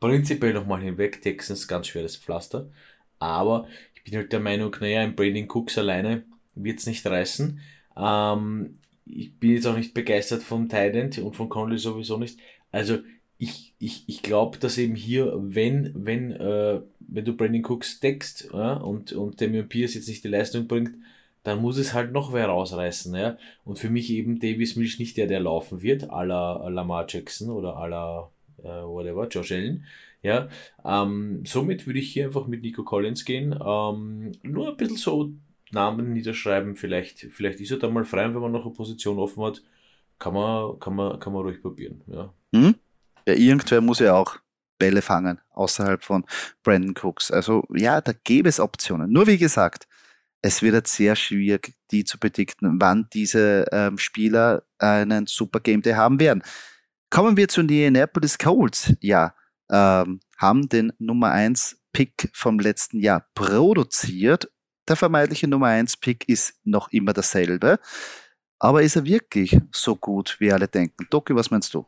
[0.00, 2.70] prinzipiell nochmal hinweg, Texans ganz schweres Pflaster,
[3.18, 7.60] aber ich bin halt der Meinung, naja, ein Brandon Cooks alleine wird es nicht reißen.
[7.96, 12.38] Ähm, ich bin jetzt auch nicht begeistert vom Tident und von Conley sowieso nicht.
[12.72, 12.98] Also
[13.38, 18.50] ich, ich, ich glaube, dass eben hier, wenn, wenn, äh, wenn du Brandon Cooks deckst
[18.52, 20.94] ja, und, und Damian Pierce jetzt nicht die Leistung bringt,
[21.42, 23.14] dann muss es halt noch wer rausreißen.
[23.14, 23.38] Ja?
[23.64, 27.50] Und für mich eben Davis Milch nicht der, der laufen wird, à la Lamar Jackson
[27.50, 28.30] oder à la
[28.62, 29.84] äh, whatever, Josh Allen.
[30.22, 30.48] Ja,
[30.84, 33.52] ähm, somit würde ich hier einfach mit Nico Collins gehen.
[33.52, 35.32] Ähm, nur ein bisschen so
[35.70, 36.76] Namen niederschreiben.
[36.76, 39.62] Vielleicht, vielleicht ist er da mal frei, wenn man noch eine Position offen hat.
[40.18, 42.02] Kann man, kann man, kann man ruhig probieren.
[42.06, 42.34] Ja.
[42.54, 42.74] Hm?
[43.26, 44.36] ja, irgendwer muss ja auch
[44.78, 46.24] Bälle fangen, außerhalb von
[46.62, 47.30] Brandon Cooks.
[47.30, 49.12] Also ja, da gäbe es Optionen.
[49.12, 49.86] Nur wie gesagt,
[50.42, 55.82] es wird jetzt sehr schwierig, die zu bedikten, wann diese ähm, Spieler einen Super Game
[55.82, 56.42] Day haben werden.
[57.10, 58.94] Kommen wir zu den Indianapolis Colts.
[59.00, 59.34] Ja,
[59.70, 64.48] ähm, haben den Nummer 1 Pick vom letzten Jahr produziert
[64.90, 67.78] der vermeintliche Nummer 1 Pick ist noch immer dasselbe.
[68.58, 71.06] Aber ist er wirklich so gut, wie alle denken?
[71.08, 71.86] Doki, was meinst du?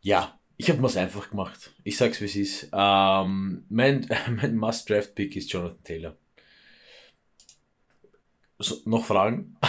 [0.00, 1.74] Ja, ich habe es einfach gemacht.
[1.82, 2.68] Ich sag's wie es ist.
[2.72, 6.16] Ähm, mein mein Must-Draft-Pick ist Jonathan Taylor.
[8.58, 9.56] So, noch Fragen?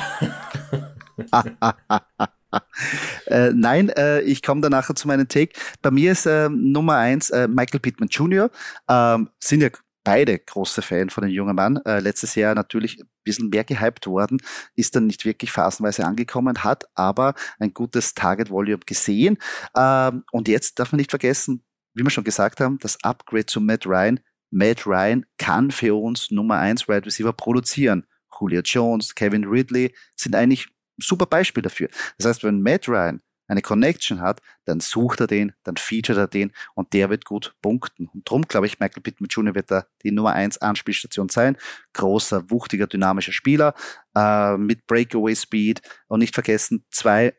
[3.27, 5.53] äh, nein, äh, ich komme da nachher zu meinem Take.
[5.81, 8.49] Bei mir ist äh, Nummer eins äh, Michael Pittman Jr.
[8.89, 9.69] Ähm, sind ja
[10.03, 11.77] beide große Fan von dem jungen Mann.
[11.85, 14.41] Äh, letztes Jahr natürlich ein bisschen mehr gehypt worden,
[14.75, 19.37] ist dann nicht wirklich phasenweise angekommen, hat aber ein gutes Target Volume gesehen.
[19.75, 21.63] Ähm, und jetzt darf man nicht vergessen,
[21.93, 24.19] wie wir schon gesagt haben, das Upgrade zu Matt Ryan.
[24.51, 28.05] Matt Ryan kann für uns Nummer 1 Wide Receiver produzieren.
[28.39, 31.89] Julio Jones, Kevin Ridley sind eigentlich super Beispiel dafür.
[32.17, 36.27] Das heißt, wenn Matt Ryan eine Connection hat, dann sucht er den, dann featuret er
[36.27, 38.07] den und der wird gut punkten.
[38.07, 39.55] Und darum glaube ich, Michael Pittman Jr.
[39.55, 41.57] wird da die Nummer 1 Anspielstation sein.
[41.93, 43.75] Großer, wuchtiger, dynamischer Spieler
[44.15, 47.35] äh, mit Breakaway Speed und nicht vergessen, zwei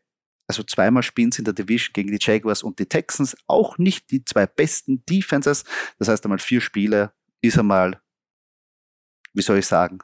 [0.46, 4.10] also zweimal spielen sie in der Division gegen die Jaguars und die Texans, auch nicht
[4.10, 5.64] die zwei besten Defenses.
[5.98, 8.00] Das heißt einmal vier Spiele ist einmal,
[9.32, 10.00] wie soll ich sagen,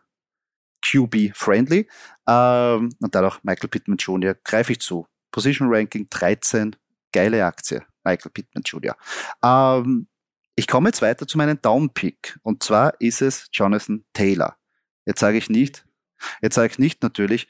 [0.83, 1.89] QB-friendly.
[2.27, 4.35] Ähm, und dadurch Michael Pittman Jr.
[4.45, 5.07] greife ich zu.
[5.31, 6.77] Position Ranking 13,
[7.13, 8.97] geile Aktie, Michael Pittman Jr.
[9.43, 10.09] Ähm,
[10.57, 14.57] ich komme jetzt weiter zu meinem Downpick und zwar ist es Jonathan Taylor.
[15.07, 15.87] Jetzt sage ich nicht,
[16.43, 17.49] jetzt sage ich nicht natürlich,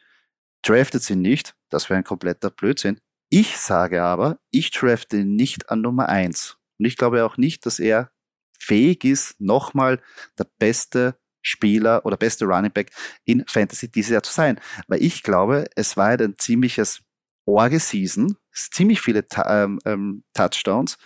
[0.62, 3.00] draftet sie nicht, das wäre ein kompletter Blödsinn.
[3.30, 6.58] Ich sage aber, ich drafte ihn nicht an Nummer eins.
[6.78, 8.10] Und ich glaube auch nicht, dass er
[8.58, 10.00] fähig ist, nochmal
[10.38, 12.90] der beste Spieler oder beste Running Back
[13.24, 14.60] in Fantasy dieses Jahr zu sein.
[14.88, 17.02] Weil ich glaube, es war ein ziemliches
[17.46, 20.98] Orge-Season, ziemlich viele ähm, ähm, Touchdowns,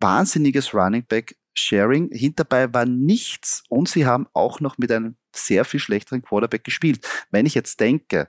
[0.00, 2.10] wahnsinniges Running Back Sharing.
[2.12, 7.06] Hinterbei war nichts und sie haben auch noch mit einem sehr viel schlechteren Quarterback gespielt.
[7.30, 8.28] Wenn ich jetzt denke,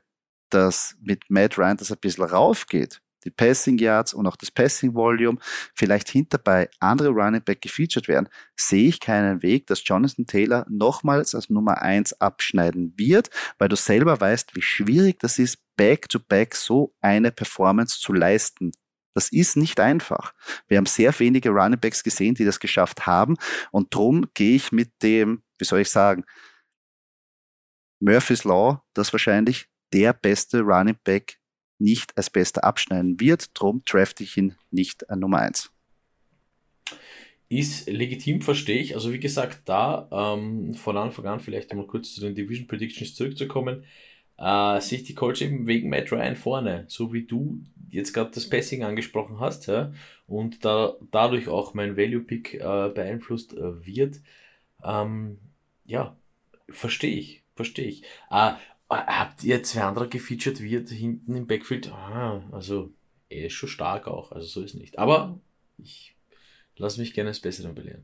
[0.49, 4.93] dass mit Matt Ryan das ein bisschen raufgeht, die Passing Yards und auch das Passing
[4.93, 5.37] Volume,
[5.75, 11.35] vielleicht hinterbei andere Running Back gefeatured werden, sehe ich keinen Weg, dass Jonathan Taylor nochmals
[11.35, 16.55] als Nummer eins abschneiden wird, weil du selber weißt, wie schwierig das ist, back-to-back -back
[16.55, 18.71] so eine Performance zu leisten.
[19.15, 20.33] Das ist nicht einfach.
[20.67, 23.35] Wir haben sehr wenige Running Backs gesehen, die das geschafft haben
[23.71, 26.23] und drum gehe ich mit dem, wie soll ich sagen,
[27.99, 31.38] Murphy's Law, das wahrscheinlich der beste Running Back
[31.79, 33.49] nicht als bester abschneiden wird.
[33.53, 35.71] Drum drafte ich ihn nicht an Nummer 1.
[37.47, 38.93] Ist legitim, verstehe ich.
[38.93, 43.15] Also wie gesagt, da ähm, von Anfang an vielleicht einmal kurz zu den Division Predictions
[43.15, 43.85] zurückzukommen,
[44.37, 48.31] äh, sehe ich die Colts eben wegen Matt Ryan vorne, so wie du jetzt gerade
[48.31, 49.91] das Passing angesprochen hast, ja,
[50.27, 54.21] und da dadurch auch mein Value Pick äh, beeinflusst äh, wird.
[54.83, 55.39] Ähm,
[55.85, 56.15] ja,
[56.69, 58.03] verstehe ich, verstehe ich.
[58.31, 58.53] Äh,
[58.89, 61.91] Habt ihr zwei andere gefeatured wird hinten im Backfield?
[61.91, 62.91] Ah, also
[63.29, 64.97] er ist schon stark auch, also so ist nicht.
[64.97, 65.39] Aber
[65.77, 66.15] ich
[66.75, 68.03] lasse mich gerne als Besseren belehren.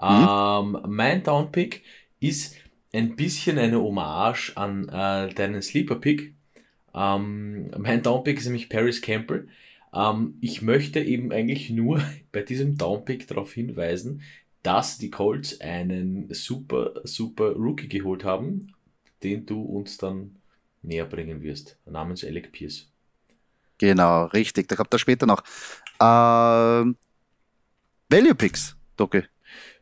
[0.00, 0.76] Mhm.
[0.76, 1.82] Ähm, mein Downpick
[2.20, 2.56] ist
[2.92, 6.34] ein bisschen eine Hommage an äh, deinen Sleeper-Pick.
[6.94, 9.48] Ähm, mein Downpick ist nämlich Paris Campbell.
[9.92, 12.00] Ähm, ich möchte eben eigentlich nur
[12.32, 14.22] bei diesem Downpick darauf hinweisen,
[14.62, 18.72] dass die Colts einen super, super Rookie geholt haben
[19.22, 20.36] den du uns dann
[20.82, 22.90] näher bringen wirst, namens Alec Pierce.
[23.78, 24.68] Genau, richtig.
[24.68, 25.42] Da kommt er später noch.
[26.00, 26.96] Ähm,
[28.10, 29.28] Value Picks, Doke.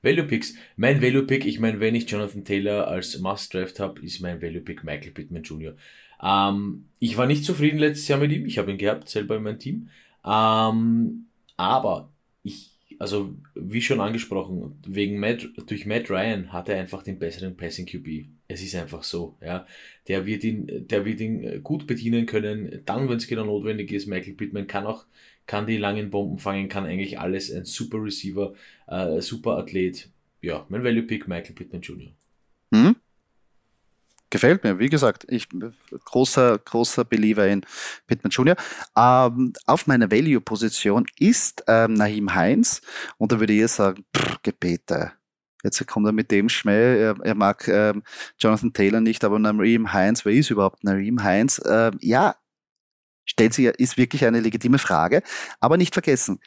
[0.03, 0.55] Value Picks.
[0.77, 4.41] Mein Value Pick, ich meine, wenn ich Jonathan Taylor als Must Draft habe, ist mein
[4.41, 5.75] Value Pick Michael Pittman Jr.
[6.23, 8.47] Ähm, ich war nicht zufrieden letztes Jahr mit ihm.
[8.47, 9.89] Ich habe ihn gehabt, selber in meinem Team.
[10.25, 12.13] Ähm, aber
[12.45, 17.57] ich, also wie schon angesprochen, wegen Matt, durch Matt Ryan hat er einfach den besseren
[17.57, 18.29] Passing QB.
[18.51, 19.67] Es ist einfach so, ja.
[20.09, 24.07] Der wird ihn, der wird ihn gut bedienen können, dann, wenn es genau notwendig ist.
[24.07, 25.05] Michael Pittman kann auch,
[25.47, 27.53] kann die langen Bomben fangen, kann eigentlich alles.
[27.53, 28.55] Ein super Receiver,
[28.87, 30.09] äh, super Athlet.
[30.41, 32.11] Ja, mein Value Pick, Michael Pittman Jr.
[32.71, 32.97] Mhm.
[34.31, 35.49] Gefällt mir, wie gesagt, ich
[36.05, 37.65] großer, großer Believer in
[38.07, 38.57] Pittman Jr.
[38.97, 42.81] Ähm, auf meiner Value-Position ist ähm, Nahim Heinz
[43.17, 45.13] und da würde ich sagen, pff, Gebete
[45.65, 48.03] Jetzt kommt er mit dem Schmäh, er, er mag ähm,
[48.39, 51.59] Jonathan Taylor nicht, aber Nareem Heinz, wer ist überhaupt Nareem Heinz?
[51.59, 52.37] Äh, ja,
[53.25, 55.23] stellt sich, ist wirklich eine legitime Frage.
[55.61, 56.41] Aber nicht vergessen,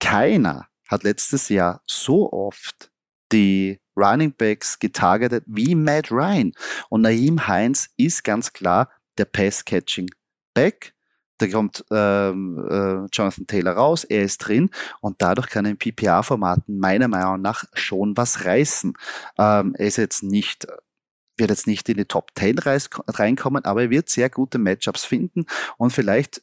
[0.00, 2.90] keiner hat letztes Jahr so oft
[3.32, 6.52] die Running Backs getargetet wie Matt Ryan.
[6.88, 10.10] Und Naeem Heinz ist ganz klar der Pass-Catching
[10.54, 10.93] Back
[11.38, 14.70] da kommt ähm, äh, Jonathan Taylor raus, er ist drin
[15.00, 18.94] und dadurch kann er in PPA-Formaten meiner Meinung nach schon was reißen.
[19.38, 20.66] Ähm, er ist jetzt nicht
[21.36, 25.46] wird jetzt nicht in die Top 10 reinkommen, aber er wird sehr gute Matchups finden
[25.78, 26.42] und vielleicht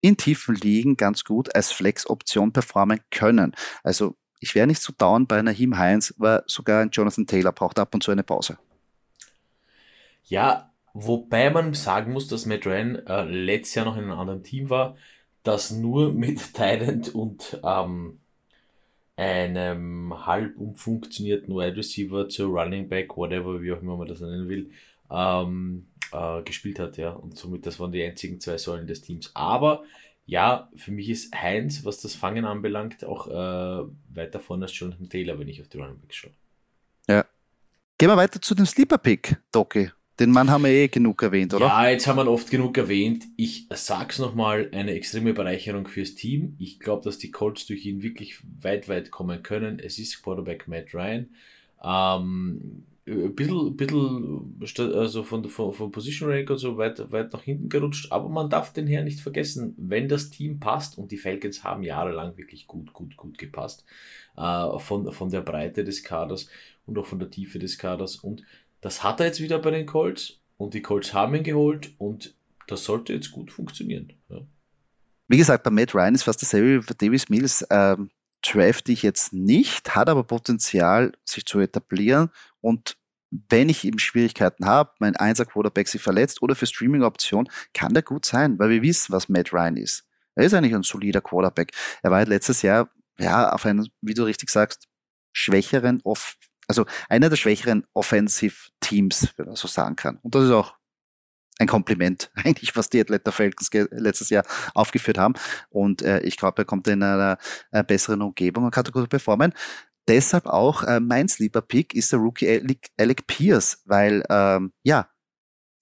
[0.00, 3.54] in tiefen Ligen ganz gut als Flex-Option performen können.
[3.82, 7.78] Also ich wäre nicht so down bei Nahim Heinz, weil sogar ein Jonathan Taylor braucht
[7.78, 8.58] ab und zu eine Pause.
[10.24, 14.42] Ja, Wobei man sagen muss, dass Matt Ryan äh, letztes Jahr noch in einem anderen
[14.42, 14.96] Team war,
[15.42, 18.18] das nur mit Thailand und ähm,
[19.16, 24.48] einem halb umfunktionierten Wide Receiver zu Running Back, whatever, wie auch immer man das nennen
[24.48, 24.70] will,
[25.10, 27.10] ähm, äh, gespielt hat, ja.
[27.10, 29.30] Und somit, das waren die einzigen zwei Säulen des Teams.
[29.34, 29.84] Aber
[30.24, 35.08] ja, für mich ist Heinz, was das Fangen anbelangt, auch äh, weiter vorne als Jonathan
[35.08, 36.32] Taylor, wenn ich auf die Running Back schaue.
[37.08, 37.26] Ja.
[37.98, 39.90] Gehen wir weiter zu dem Sleeper Pick, Doki.
[40.20, 41.66] Den Mann haben wir eh genug erwähnt, oder?
[41.66, 43.24] Ja, jetzt haben wir oft genug erwähnt.
[43.36, 46.56] Ich sag's nochmal, eine extreme Bereicherung fürs Team.
[46.58, 49.78] Ich glaube, dass die Colts durch ihn wirklich weit, weit kommen können.
[49.78, 51.30] Es ist Quarterback Matt Ryan.
[51.82, 53.76] Ähm, ein bisschen,
[54.58, 58.28] bisschen also von, von, von Position Rank und so weit, weit nach hinten gerutscht, aber
[58.28, 62.36] man darf den Herrn nicht vergessen, wenn das Team passt und die Falcons haben jahrelang
[62.36, 63.84] wirklich gut, gut, gut gepasst,
[64.36, 66.48] äh, von, von der Breite des Kaders
[66.86, 68.44] und auch von der Tiefe des Kaders und
[68.80, 72.34] das hat er jetzt wieder bei den Colts und die Colts haben ihn geholt und
[72.66, 74.12] das sollte jetzt gut funktionieren.
[74.28, 74.40] Ja.
[75.28, 77.66] Wie gesagt, bei Matt Ryan ist fast dasselbe wie bei Davis Mills.
[77.70, 78.10] Ähm,
[78.42, 82.96] draft ich jetzt nicht, hat aber Potenzial, sich zu etablieren und
[83.30, 88.02] wenn ich eben Schwierigkeiten habe, mein Einser Quarterback sich verletzt oder für Streaming-Option, kann der
[88.02, 90.04] gut sein, weil wir wissen, was Matt Ryan ist.
[90.34, 91.72] Er ist eigentlich ein solider Quarterback.
[92.02, 94.88] Er war halt letztes Jahr, ja, auf einen, wie du richtig sagst,
[95.32, 96.36] schwächeren, off
[96.70, 100.18] also einer der schwächeren Offensive Teams, wenn man so sagen kann.
[100.22, 100.76] Und das ist auch
[101.58, 105.34] ein Kompliment eigentlich, was die Atlanta Falcons letztes Jahr aufgeführt haben.
[105.68, 107.38] Und äh, ich glaube, er kommt in einer
[107.72, 109.52] äh, besseren Umgebung und kann gut performen.
[110.08, 115.10] Deshalb auch äh, mein Sleeper Pick ist der Rookie Alec, Alec Pierce, weil ähm, ja,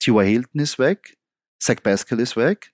[0.00, 1.16] Tua Hilton ist weg,
[1.62, 2.72] Zach Pascal ist weg,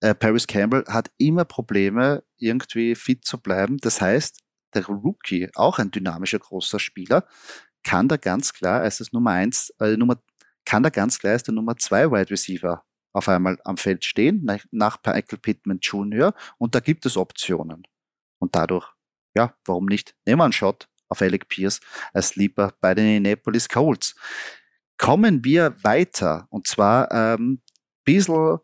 [0.00, 3.78] äh, Paris Campbell hat immer Probleme, irgendwie fit zu bleiben.
[3.78, 4.40] Das heißt,
[4.76, 7.26] der Rookie, auch ein dynamischer großer Spieler,
[7.82, 10.16] kann da ganz klar als das Nummer eins, äh, Nummer
[10.64, 14.44] kann da ganz klar als der Nummer zwei Wide Receiver auf einmal am Feld stehen,
[14.44, 16.34] nach, nach Michael Pittman Jr.
[16.58, 17.86] Und da gibt es Optionen.
[18.38, 18.92] Und dadurch,
[19.34, 20.14] ja, warum nicht?
[20.26, 21.80] Nehmen wir einen Shot auf Alec Pierce
[22.12, 24.16] als Sleeper bei den Indianapolis Colts.
[24.98, 27.62] Kommen wir weiter und zwar ähm,
[28.04, 28.58] bisschen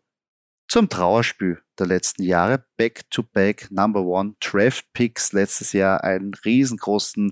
[0.73, 2.65] zum Trauerspiel der letzten Jahre.
[2.77, 5.31] Back-to-back -back Number One Draft Picks.
[5.31, 7.31] Letztes Jahr einen riesengroßen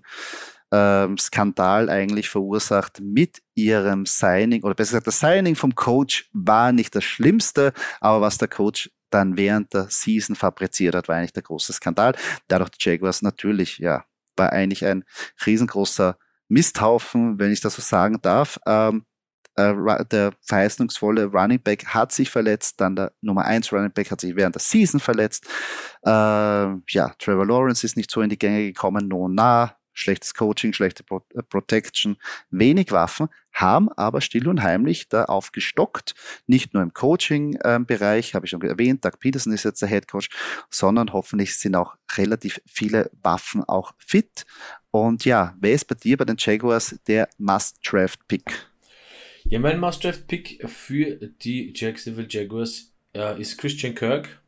[0.71, 6.71] ähm, Skandal eigentlich verursacht mit ihrem Signing oder besser gesagt, das Signing vom Coach war
[6.71, 11.34] nicht das Schlimmste, aber was der Coach dann während der Season fabriziert hat, war eigentlich
[11.34, 12.13] der große Skandal.
[12.47, 14.06] Dadurch die Jaguars natürlich, ja,
[14.38, 15.04] war eigentlich ein
[15.43, 16.15] riesengroßer
[16.47, 18.60] Misthaufen, wenn ich das so sagen darf.
[18.67, 19.04] Ähm,
[19.55, 24.21] äh, der verheißungsvolle Running Back hat sich verletzt, dann der Nummer 1 Running Back hat
[24.21, 25.47] sich während der Season verletzt.
[26.05, 30.73] Äh, ja, Trevor Lawrence ist nicht so in die Gänge gekommen, no nah, schlechtes Coaching,
[30.73, 32.17] schlechte Pro äh, Protection,
[32.49, 36.15] wenig Waffen, haben aber still und heimlich da aufgestockt.
[36.47, 40.07] Nicht nur im Coaching-Bereich, äh, habe ich schon erwähnt, Doug Peterson ist jetzt der Head
[40.07, 40.29] Coach,
[40.69, 44.45] sondern hoffentlich sind auch relativ viele Waffen auch fit.
[44.91, 48.70] Und ja, wer ist bei dir bei den Jaguars der Must-Draft-Pick?
[49.45, 54.41] Ja, mein Must-Draft-Pick für die Jacksonville Jaguars äh, ist Christian Kirk,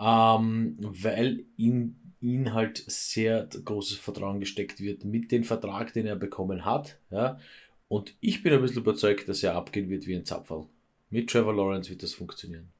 [0.00, 6.16] ähm, weil ihn ihn halt sehr großes Vertrauen gesteckt wird mit dem Vertrag, den er
[6.16, 6.98] bekommen hat.
[7.10, 7.38] Ja?
[7.88, 10.64] Und ich bin ein bisschen überzeugt, dass er abgehen wird wie ein Zapfel.
[11.10, 12.72] Mit Trevor Lawrence wird das funktionieren.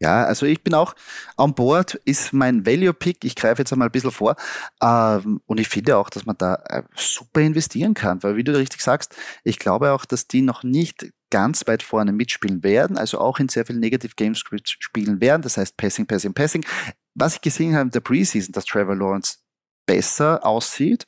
[0.00, 0.94] Ja, also ich bin auch
[1.36, 3.24] an Bord, ist mein Value-Pick.
[3.24, 4.36] Ich greife jetzt einmal ein bisschen vor.
[4.80, 8.56] Ähm, und ich finde auch, dass man da äh, super investieren kann, weil wie du
[8.56, 13.18] richtig sagst, ich glaube auch, dass die noch nicht ganz weit vorne mitspielen werden, also
[13.18, 15.42] auch in sehr vielen Negative Games spielen werden.
[15.42, 16.64] Das heißt Passing, Passing, Passing.
[17.14, 19.38] Was ich gesehen habe in der Preseason, dass Trevor Lawrence
[19.84, 21.06] besser aussieht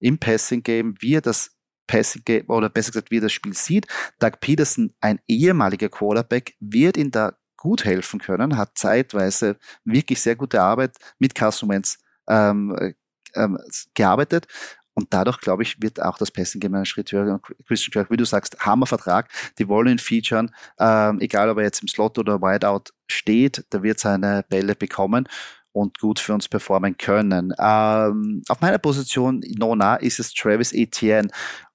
[0.00, 1.50] im Passing Game, wie er das
[1.86, 3.86] Passing Game oder besser gesagt, wie er das Spiel sieht.
[4.18, 10.34] Doug Peterson, ein ehemaliger Quarterback, wird ihn da gut helfen können, hat zeitweise wirklich sehr
[10.34, 12.94] gute Arbeit mit Wentz ähm,
[13.34, 13.58] ähm,
[13.94, 14.46] gearbeitet.
[14.94, 17.40] Und dadurch, glaube ich, wird auch das Passing Game Schritt höher.
[17.66, 19.28] Christian Kirk, wie du sagst, Hammervertrag.
[19.58, 20.50] Die wollen ihn featuren.
[20.78, 25.28] Ähm, egal, ob er jetzt im Slot oder Wideout steht, da wird seine Bälle bekommen
[25.72, 27.54] und gut für uns performen können.
[27.58, 31.28] Ähm, auf meiner Position, Nona, ist es Travis Etienne.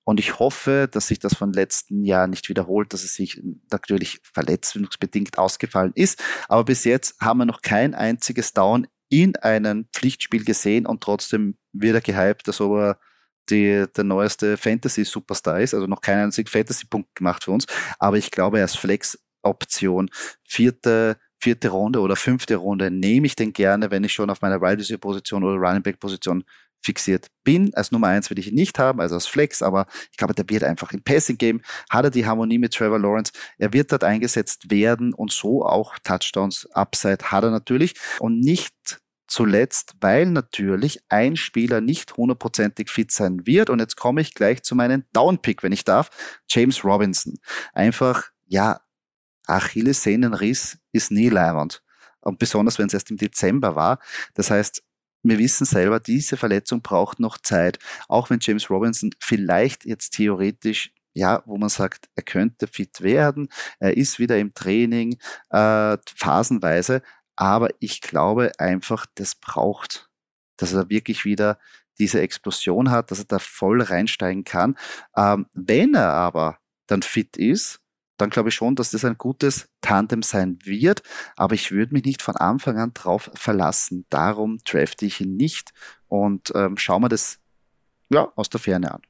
[0.05, 3.41] Und ich hoffe, dass sich das von letzten Jahr nicht wiederholt, dass es sich
[3.71, 6.23] natürlich verletzungsbedingt ausgefallen ist.
[6.47, 11.57] Aber bis jetzt haben wir noch kein einziges Down in einem Pflichtspiel gesehen und trotzdem
[11.73, 12.99] wird er gehypt, dass er
[13.49, 15.73] die, der neueste Fantasy-Superstar ist.
[15.73, 17.65] Also noch keinen einzigen Fantasy-Punkt gemacht für uns.
[17.99, 20.09] Aber ich glaube, er ist Flex-Option.
[20.43, 24.61] Vierte, vierte Runde oder fünfte Runde nehme ich den gerne, wenn ich schon auf meiner
[24.61, 26.43] Wide Position oder Running Back Position
[26.85, 27.73] fixiert bin.
[27.73, 30.49] Als Nummer eins will ich ihn nicht haben, also als Flex, aber ich glaube, der
[30.49, 34.03] wird einfach im Passing Game, hat er die Harmonie mit Trevor Lawrence, er wird dort
[34.03, 41.01] eingesetzt werden und so auch Touchdowns, Upside hat er natürlich und nicht zuletzt, weil natürlich
[41.09, 45.63] ein Spieler nicht hundertprozentig fit sein wird und jetzt komme ich gleich zu meinem Downpick,
[45.63, 46.09] wenn ich darf,
[46.47, 47.39] James Robinson.
[47.73, 48.81] Einfach, ja,
[49.47, 51.81] Achillessehnenriss ist nie leibend.
[52.21, 53.99] Und besonders, wenn es erst im Dezember war.
[54.33, 54.81] Das heißt,
[55.29, 57.79] wir wissen selber, diese Verletzung braucht noch Zeit.
[58.07, 63.47] Auch wenn James Robinson vielleicht jetzt theoretisch ja, wo man sagt, er könnte fit werden,
[63.79, 65.17] er ist wieder im Training,
[65.49, 67.01] äh, phasenweise,
[67.35, 70.09] aber ich glaube einfach, das braucht,
[70.57, 71.57] dass er wirklich wieder
[71.99, 74.77] diese Explosion hat, dass er da voll reinsteigen kann.
[75.15, 77.79] Ähm, wenn er aber dann fit ist,
[78.17, 81.03] dann glaube ich schon, dass das ein gutes Tandem sein wird.
[81.35, 84.05] Aber ich würde mich nicht von Anfang an drauf verlassen.
[84.09, 85.71] Darum drafte ich ihn nicht
[86.07, 87.39] und ähm, schauen wir das
[88.09, 89.01] ja, aus der Ferne an.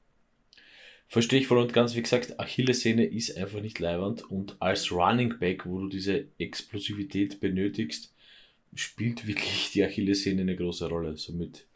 [1.08, 1.95] Verstehe ich voll und ganz.
[1.95, 7.39] Wie gesagt, Achillessehne ist einfach nicht leibernd und als Running Back, wo du diese Explosivität
[7.39, 8.14] benötigst,
[8.74, 11.16] spielt wirklich die Achillessehne eine große Rolle.
[11.16, 11.68] Somit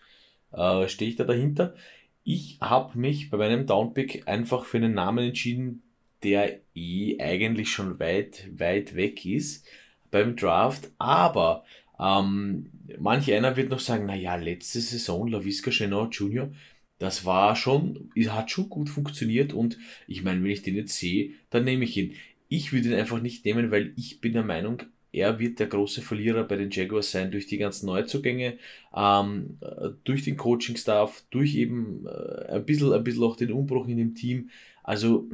[0.51, 1.75] äh, stehe ich da dahinter.
[2.23, 5.83] Ich habe mich bei meinem Downpick einfach für einen Namen entschieden,
[6.23, 9.67] der eh eigentlich schon weit, weit weg ist
[10.11, 11.63] beim Draft, aber
[12.01, 16.49] Ähm, manch einer wird noch sagen, na ja, letzte Saison LaVisca Chenot Jr.,
[16.97, 21.31] das war schon, hat schon gut funktioniert und ich meine, wenn ich den jetzt sehe,
[21.49, 22.13] dann nehme ich ihn.
[22.47, 26.01] Ich würde ihn einfach nicht nehmen, weil ich bin der Meinung, er wird der große
[26.01, 28.57] Verlierer bei den Jaguars sein durch die ganzen Neuzugänge,
[28.95, 29.59] ähm,
[30.03, 34.15] durch den Coaching-Staff, durch eben äh, ein, bisschen, ein bisschen auch den Umbruch in dem
[34.15, 34.49] Team.
[34.83, 35.29] Also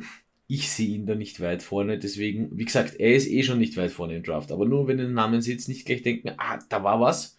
[0.47, 1.97] ich sehe ihn da nicht weit vorne.
[1.97, 4.51] Deswegen, wie gesagt, er ist eh schon nicht weit vorne im Draft.
[4.51, 7.37] Aber nur wenn ihr den Namen seht, nicht gleich denken, ah, da war was.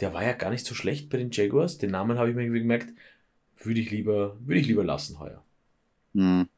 [0.00, 1.78] Der war ja gar nicht so schlecht bei den Jaguars.
[1.78, 2.92] Den Namen habe ich mir gemerkt,
[3.62, 5.42] würde ich lieber, würde ich lieber lassen heuer.
[6.14, 6.48] Hm.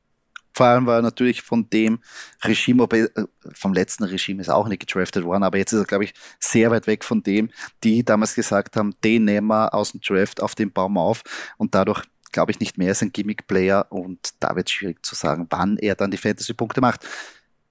[0.52, 1.98] Vor allem war er natürlich von dem
[2.44, 3.08] Regime, äh,
[3.52, 6.70] vom letzten Regime ist auch nicht gedraftet worden, aber jetzt ist er, glaube ich, sehr
[6.70, 7.50] weit weg von dem,
[7.82, 11.22] die damals gesagt haben, den nehmen wir aus dem Draft auf den Baum auf
[11.58, 12.04] und dadurch
[12.34, 15.78] glaube ich, nicht mehr als ein Gimmick-Player und da wird es schwierig zu sagen, wann
[15.78, 17.06] er dann die Fantasy-Punkte macht.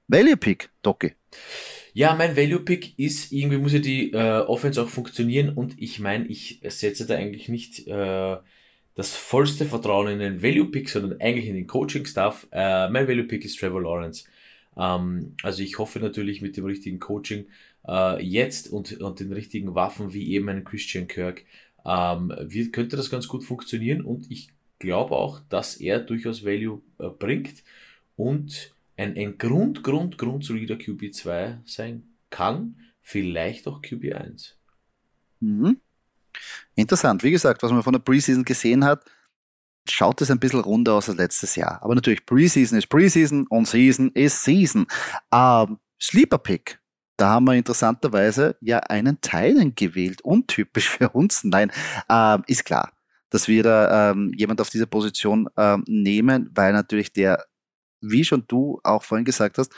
[0.08, 1.14] Value-Pick, Doki.
[1.94, 6.26] Ja, mein Value-Pick ist, irgendwie muss ja die äh, Offense auch funktionieren und ich meine,
[6.26, 8.38] ich setze da eigentlich nicht äh,
[8.96, 12.48] das vollste Vertrauen in den Value-Pick, sondern eigentlich in den Coaching-Stuff.
[12.52, 14.24] Äh, mein Value-Pick ist Trevor Lawrence.
[14.78, 17.48] Ähm, also ich hoffe natürlich mit dem richtigen Coaching
[17.88, 21.44] äh, jetzt und, und den richtigen Waffen wie eben einen Christian Kirk
[21.86, 24.50] ähm, wie, könnte das ganz gut funktionieren und ich
[24.84, 27.64] glaube auch, dass er durchaus Value äh, bringt
[28.18, 34.52] und ein, ein Grund, Grund, Grund solider QB2 sein kann, vielleicht auch QB1.
[35.40, 35.80] Mhm.
[36.76, 37.24] Interessant.
[37.24, 39.06] Wie gesagt, was man von der Preseason gesehen hat,
[39.90, 41.82] schaut es ein bisschen runder aus als letztes Jahr.
[41.82, 44.86] Aber natürlich, Preseason ist Preseason und Season ist Season.
[45.32, 46.84] Ähm, Sleeper Pick
[47.18, 50.22] da haben wir interessanterweise ja einen Teilen gewählt.
[50.22, 51.44] Untypisch für uns.
[51.44, 51.72] Nein,
[52.10, 52.92] ähm, ist klar,
[53.34, 57.44] dass wir da ähm, jemand auf diese Position ähm, nehmen, weil natürlich der,
[58.00, 59.74] wie schon du auch vorhin gesagt hast,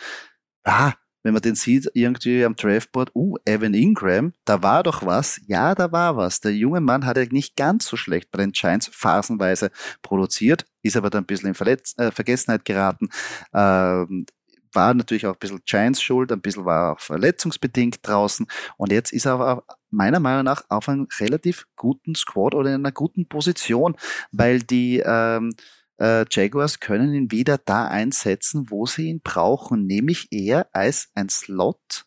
[0.66, 0.94] ah,
[1.24, 5.42] wenn man den sieht, irgendwie am Draftboard, uh, Evan Ingram, da war doch was.
[5.48, 6.40] Ja, da war was.
[6.40, 9.72] Der junge Mann hat ja nicht ganz so schlecht bei den Giants phasenweise
[10.04, 13.10] produziert, ist aber dann ein bisschen in Verletz äh, Vergessenheit geraten.
[13.56, 14.28] Ähm,
[14.76, 18.48] war natürlich auch ein bisschen Giants schuld, ein bisschen war auch verletzungsbedingt draußen
[18.78, 22.82] und jetzt ist er aber meiner Meinung nach auf einem relativ guten Squad oder in
[22.82, 23.96] einer guten Position,
[24.32, 25.54] weil die ähm,
[26.00, 31.30] äh, Jaguars können ihn wieder da einsetzen, wo sie ihn brauchen, nämlich eher als ein
[31.30, 32.06] Slot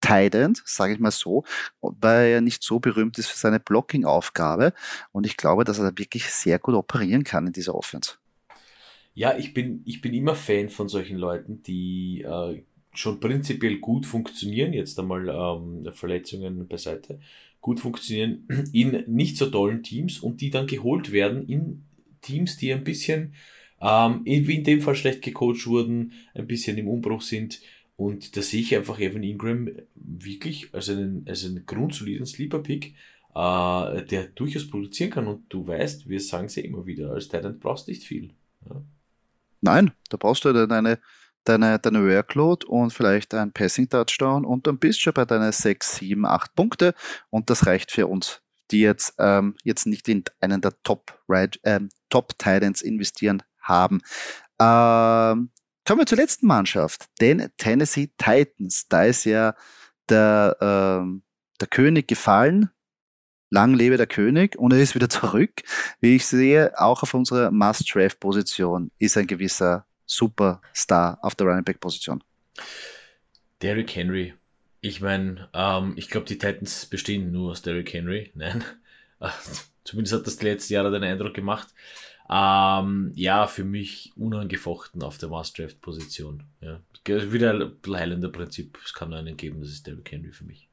[0.00, 1.44] Tident, sage ich mal so,
[1.80, 4.72] weil er nicht so berühmt ist für seine Blocking-Aufgabe.
[5.12, 8.14] Und ich glaube, dass er da wirklich sehr gut operieren kann in dieser Offense.
[9.18, 12.62] Ja, ich bin, ich bin immer Fan von solchen Leuten, die äh,
[12.94, 17.18] schon prinzipiell gut funktionieren, jetzt einmal ähm, Verletzungen beiseite,
[17.60, 21.82] gut funktionieren in nicht so tollen Teams und die dann geholt werden in
[22.20, 23.34] Teams, die ein bisschen,
[23.80, 27.60] ähm, wie in dem Fall schlecht gecoacht wurden, ein bisschen im Umbruch sind.
[27.96, 32.94] Und da sehe ich einfach Evan Ingram wirklich als einen, als einen grundsoliden Sleeper-Pick,
[33.34, 35.26] äh, der durchaus produzieren kann.
[35.26, 38.30] Und du weißt, wir sagen es ja immer wieder, als Talent brauchst du nicht viel.
[38.70, 38.80] Ja.
[39.60, 40.98] Nein, da brauchst du deine,
[41.44, 45.96] deine, deine Workload und vielleicht ein Passing-Touchdown und dann bist du schon bei deinen 6,
[45.96, 46.94] 7, 8 Punkte
[47.30, 48.40] und das reicht für uns,
[48.70, 54.00] die jetzt, ähm, jetzt nicht in einen der Top, right, ähm, Top Titans investieren haben.
[54.60, 55.50] Ähm,
[55.84, 58.86] kommen wir zur letzten Mannschaft, den Tennessee Titans.
[58.88, 59.54] Da ist ja
[60.08, 61.22] der, ähm,
[61.60, 62.70] der König gefallen,
[63.50, 65.62] Lang lebe der König und er ist wieder zurück.
[66.00, 72.22] Wie ich sehe, auch auf unserer Must-Draft-Position ist ein gewisser Superstar auf der Running Back-Position.
[73.62, 74.34] Derrick Henry.
[74.80, 78.30] Ich meine, ähm, ich glaube, die Titans bestehen nur aus Derrick Henry.
[78.34, 78.64] Nein.
[79.84, 81.68] Zumindest hat das die letzten Jahre den Eindruck gemacht.
[82.30, 86.44] Ähm, ja, für mich unangefochten auf der Must-Draft-Position.
[86.60, 86.80] Ja.
[87.06, 88.78] Wieder ein Highlander-Prinzip.
[88.84, 90.67] Es kann nur einen geben, das ist Derrick Henry für mich.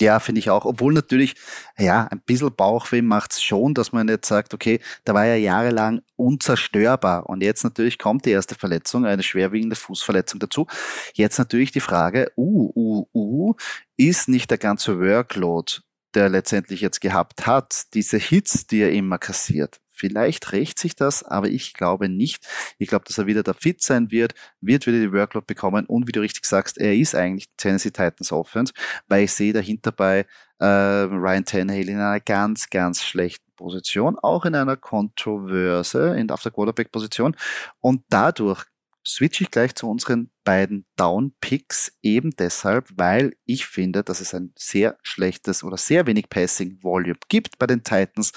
[0.00, 0.64] Ja, finde ich auch.
[0.64, 1.34] Obwohl natürlich,
[1.76, 6.02] ja, ein bisschen Bauchweh macht's schon, dass man jetzt sagt, okay, da war ja jahrelang
[6.16, 7.28] unzerstörbar.
[7.28, 10.66] Und jetzt natürlich kommt die erste Verletzung, eine schwerwiegende Fußverletzung dazu.
[11.14, 13.54] Jetzt natürlich die Frage, uh, uh, uh,
[13.96, 15.80] ist nicht der ganze Workload,
[16.14, 20.94] der er letztendlich jetzt gehabt hat, diese Hits, die er immer kassiert, Vielleicht rächt sich
[20.94, 22.46] das, aber ich glaube nicht.
[22.78, 26.06] Ich glaube, dass er wieder da fit sein wird, wird wieder die Workload bekommen und
[26.06, 28.72] wie du richtig sagst, er ist eigentlich Tennessee Titans Offense,
[29.08, 30.26] weil ich sehe dahinter bei
[30.60, 36.42] äh, Ryan Tannehill in einer ganz, ganz schlechten Position, auch in einer Kontroverse in, auf
[36.42, 37.36] der Quarterback-Position
[37.80, 38.64] und dadurch
[39.08, 44.52] switche ich gleich zu unseren beiden Down-Picks, eben deshalb, weil ich finde, dass es ein
[44.56, 48.32] sehr schlechtes oder sehr wenig Passing-Volume gibt bei den Titans.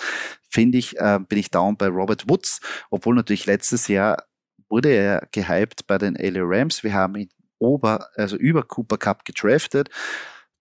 [0.50, 4.24] Finde ich, äh, bin ich down bei Robert Woods, obwohl natürlich letztes Jahr
[4.70, 6.84] wurde er gehypt bei den LA Rams.
[6.84, 9.90] Wir haben ihn ober, also über Cooper Cup gedraftet.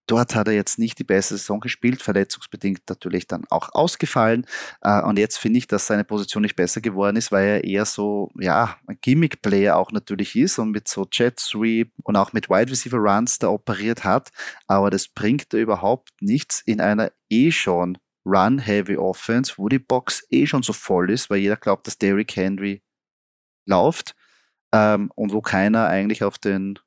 [0.07, 4.45] Dort hat er jetzt nicht die beste Saison gespielt, verletzungsbedingt natürlich dann auch ausgefallen.
[4.81, 7.85] Äh, und jetzt finde ich, dass seine Position nicht besser geworden ist, weil er eher
[7.85, 12.49] so, ja, ein Gimmick-Player auch natürlich ist und mit so Jet Sweep und auch mit
[12.49, 14.31] Wide Receiver Runs da operiert hat.
[14.67, 20.25] Aber das bringt er überhaupt nichts in einer eh schon Run-Heavy Offense, wo die Box
[20.29, 22.83] eh schon so voll ist, weil jeder glaubt, dass Derrick Henry
[23.65, 24.15] läuft
[24.73, 26.79] ähm, und wo keiner eigentlich auf den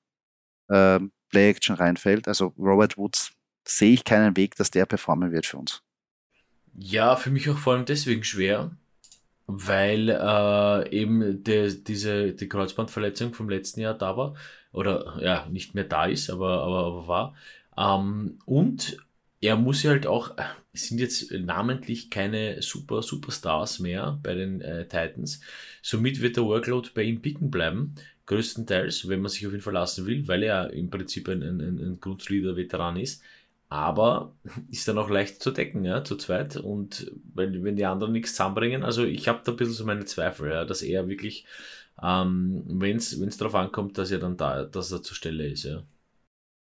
[0.70, 2.28] ähm, Play-Action reinfällt.
[2.28, 3.32] Also Robert Woods
[3.66, 5.82] sehe ich keinen Weg, dass der performen wird für uns.
[6.76, 8.70] Ja, für mich auch vor allem deswegen schwer,
[9.46, 14.34] weil äh, eben de, diese die Kreuzbandverletzung vom letzten Jahr da war
[14.72, 17.34] oder ja nicht mehr da ist, aber aber, aber war.
[17.76, 18.98] Ähm, und
[19.40, 20.34] er muss ja halt auch,
[20.72, 25.40] es sind jetzt namentlich keine super Superstars mehr bei den äh, Titans.
[25.82, 27.94] Somit wird der Workload bei ihm picken bleiben
[28.26, 31.98] größtenteils, wenn man sich auf ihn verlassen will, weil er im Prinzip ein, ein, ein
[32.00, 33.22] grundsolider Veteran ist.
[33.68, 34.34] Aber
[34.70, 36.56] ist dann auch leicht zu decken, ja, zu zweit.
[36.56, 40.04] Und wenn, wenn die anderen nichts zusammenbringen, also ich habe da ein bisschen so meine
[40.04, 41.44] Zweifel, ja, dass er wirklich,
[42.02, 45.82] ähm, wenn es darauf ankommt, dass er dann da, dass er zur Stelle ist, ja.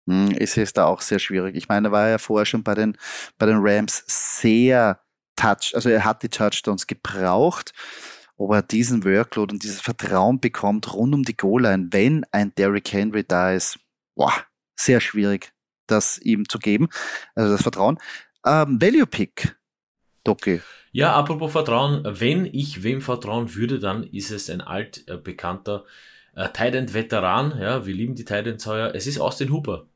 [0.08, 1.56] Hm, es ist da auch sehr schwierig.
[1.56, 2.96] Ich meine, er war ja vorher schon bei den,
[3.36, 5.00] bei den Rams sehr
[5.36, 7.72] touch, also er hat die Touchdowns gebraucht
[8.38, 12.92] ob er diesen Workload und dieses Vertrauen bekommt rund um die Goal-Line, wenn ein Derrick
[12.92, 13.78] Henry da ist.
[14.14, 14.32] Boah,
[14.76, 15.52] sehr schwierig,
[15.86, 16.88] das ihm zu geben.
[17.34, 17.98] Also das Vertrauen.
[18.46, 19.56] Ähm, Value Pick,
[20.24, 20.62] Doki.
[20.92, 25.84] Ja, apropos Vertrauen, wenn ich wem vertrauen würde, dann ist es ein altbekannter
[26.34, 27.58] äh, äh, Tight Veteran.
[27.60, 28.94] Ja, wir lieben die Tight heuer.
[28.94, 29.86] Es ist Austin Hooper.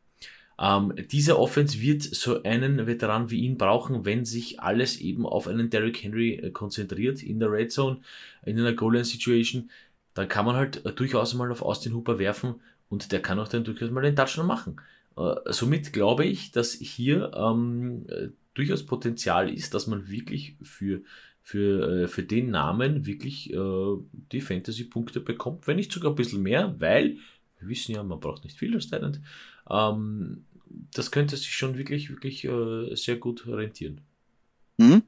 [0.63, 5.49] Ähm, dieser Offense wird so einen Veteran wie ihn brauchen, wenn sich alles eben auf
[5.49, 7.99] einen Derrick Henry äh, konzentriert in der Red Zone,
[8.47, 9.71] in einer Goal-Line-Situation.
[10.15, 13.49] Dann kann man halt äh, durchaus mal auf Austin Hooper werfen und der kann auch
[13.49, 14.81] dann durchaus mal den Touchdown machen.
[15.17, 21.03] Äh, somit glaube ich, dass hier ähm, äh, durchaus Potenzial ist, dass man wirklich für
[21.45, 23.97] für, für den Namen wirklich äh,
[24.31, 27.17] die Fantasy-Punkte bekommt, wenn nicht sogar ein bisschen mehr, weil
[27.59, 29.21] wir wissen ja, man braucht nicht viel als Talent.
[29.69, 30.45] Ähm,
[30.95, 34.01] das könnte sich schon wirklich, wirklich äh, sehr gut rentieren.
[34.79, 35.03] Mhm.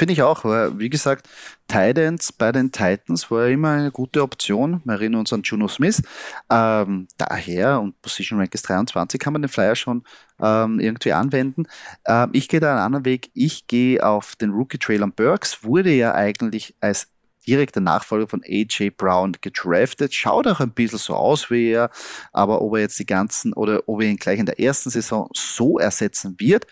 [0.00, 1.28] Finde ich auch, weil, wie gesagt,
[1.68, 4.80] Titans bei den Titans war immer eine gute Option.
[4.84, 6.02] Wir erinnern uns an Juno Smith.
[6.50, 10.02] Ähm, daher, und Position Rank ist 23, kann man den Flyer schon
[10.40, 11.66] ähm, irgendwie anwenden.
[12.06, 13.30] Ähm, ich gehe da einen anderen Weg.
[13.34, 15.64] Ich gehe auf den Rookie Traylon Burks.
[15.64, 17.08] Wurde ja eigentlich als
[17.50, 20.14] direkter Nachfolger von AJ Brown gedraftet.
[20.14, 21.90] Schaut auch ein bisschen so aus wie er,
[22.32, 25.28] aber ob er jetzt die ganzen oder ob er ihn gleich in der ersten Saison
[25.34, 26.66] so ersetzen wird,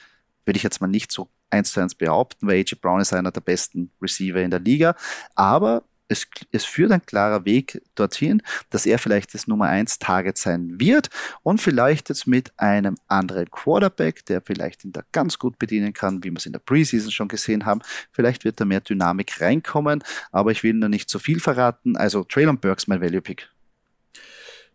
[0.45, 3.33] würde ich jetzt mal nicht so eins zu eins behaupten, weil AJ Brown ist einer
[3.33, 4.95] der besten Receiver in der Liga.
[5.35, 10.39] Aber es, es führt ein klarer Weg dorthin, dass er vielleicht das Nummer 1 Target
[10.39, 11.11] sein wird
[11.43, 16.25] und vielleicht jetzt mit einem anderen Quarterback, der vielleicht ihn da ganz gut bedienen kann,
[16.25, 17.81] wie wir es in der Preseason schon gesehen haben.
[18.11, 20.03] Vielleicht wird da mehr Dynamik reinkommen,
[20.33, 21.97] aber ich will noch nicht zu viel verraten.
[21.97, 23.51] Also Traylon Burks mein Value Pick.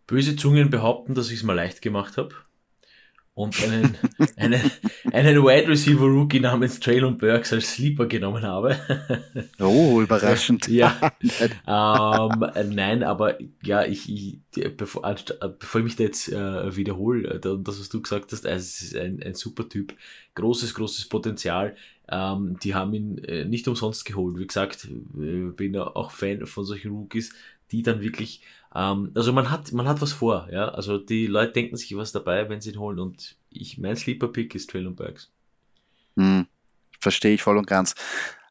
[0.06, 2.34] Böse Zungen behaupten, dass ich es mal leicht gemacht habe
[3.34, 3.96] und einen,
[4.36, 4.70] einen,
[5.12, 8.76] einen Wide Receiver Rookie namens Traylon Burks als Sleeper genommen habe.
[9.58, 10.68] Oh, überraschend.
[10.68, 11.12] ja.
[11.66, 14.38] ähm, nein, aber ja, ich, ich
[14.76, 15.02] bevor,
[15.58, 18.82] bevor ich mich da jetzt äh, wiederhole, äh, das, was du gesagt hast, also es
[18.82, 19.94] ist ein, ein super Typ,
[20.36, 21.74] großes, großes Potenzial.
[22.08, 24.38] Ähm, die haben ihn äh, nicht umsonst geholt.
[24.38, 24.86] Wie gesagt,
[25.18, 27.34] äh, bin auch Fan von solchen Rookies,
[27.72, 28.42] die dann wirklich
[28.74, 30.68] ähm, also man hat, man hat was vor, ja.
[30.68, 32.98] Also die Leute denken sich was dabei, wenn sie ihn holen.
[32.98, 35.30] Und ich, mein Sleeper Pick ist Traylon Burks.
[36.16, 36.46] Hm,
[37.00, 37.94] verstehe ich voll und ganz.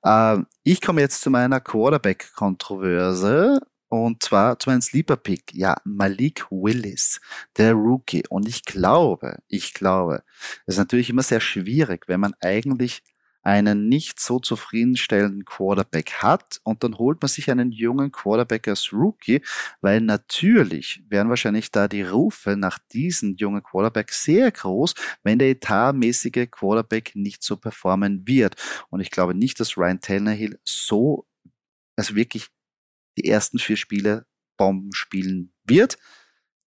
[0.05, 3.59] Ähm, ich komme jetzt zu meiner Quarterback-Kontroverse.
[3.89, 5.53] Und zwar zu meinem Sleeper Pick.
[5.53, 7.21] Ja, Malik Willis,
[7.57, 8.23] der Rookie.
[8.27, 10.23] Und ich glaube, ich glaube,
[10.65, 13.03] es ist natürlich immer sehr schwierig, wenn man eigentlich
[13.43, 18.91] einen nicht so zufriedenstellenden Quarterback hat und dann holt man sich einen jungen Quarterback als
[18.93, 19.41] Rookie,
[19.81, 25.49] weil natürlich wären wahrscheinlich da die Rufe nach diesem jungen Quarterback sehr groß, wenn der
[25.49, 28.55] etatmäßige Quarterback nicht so performen wird.
[28.89, 31.27] Und ich glaube nicht, dass Ryan Tannehill so,
[31.97, 32.47] also wirklich
[33.17, 34.25] die ersten vier Spiele
[34.57, 35.97] Bomben spielen wird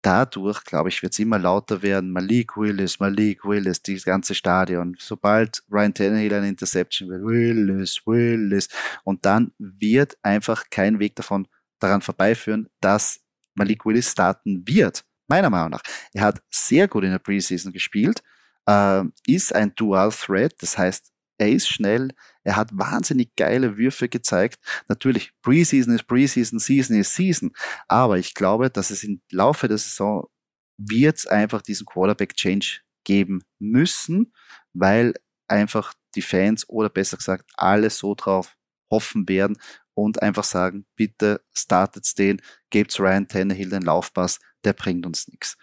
[0.03, 2.11] dadurch, glaube ich, wird es immer lauter werden.
[2.11, 4.96] Malik Willis, Malik Willis, dieses ganze Stadion.
[4.99, 8.68] Sobald Ryan Tannehill eine Interception will, Willis, Willis.
[9.05, 13.20] Und dann wird einfach kein Weg davon daran vorbeiführen, dass
[13.55, 15.05] Malik Willis starten wird.
[15.26, 15.82] Meiner Meinung nach.
[16.12, 18.22] Er hat sehr gut in der Preseason gespielt,
[18.66, 22.11] äh, ist ein Dual Threat, das heißt, er ist schnell,
[22.43, 24.59] er hat wahnsinnig geile Würfe gezeigt.
[24.89, 27.53] Natürlich, Preseason ist Preseason, Season ist Season.
[27.86, 30.28] Aber ich glaube, dass es im Laufe der Saison
[30.76, 34.32] wird einfach diesen Quarterback-Change geben müssen,
[34.72, 35.14] weil
[35.49, 38.57] einfach die Fans oder besser gesagt alle so drauf
[38.91, 39.57] hoffen werden
[39.95, 45.57] und einfach sagen, bitte startet den, gebt Ryan Tannehill den Laufpass, der bringt uns nichts.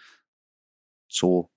[1.08, 1.50] So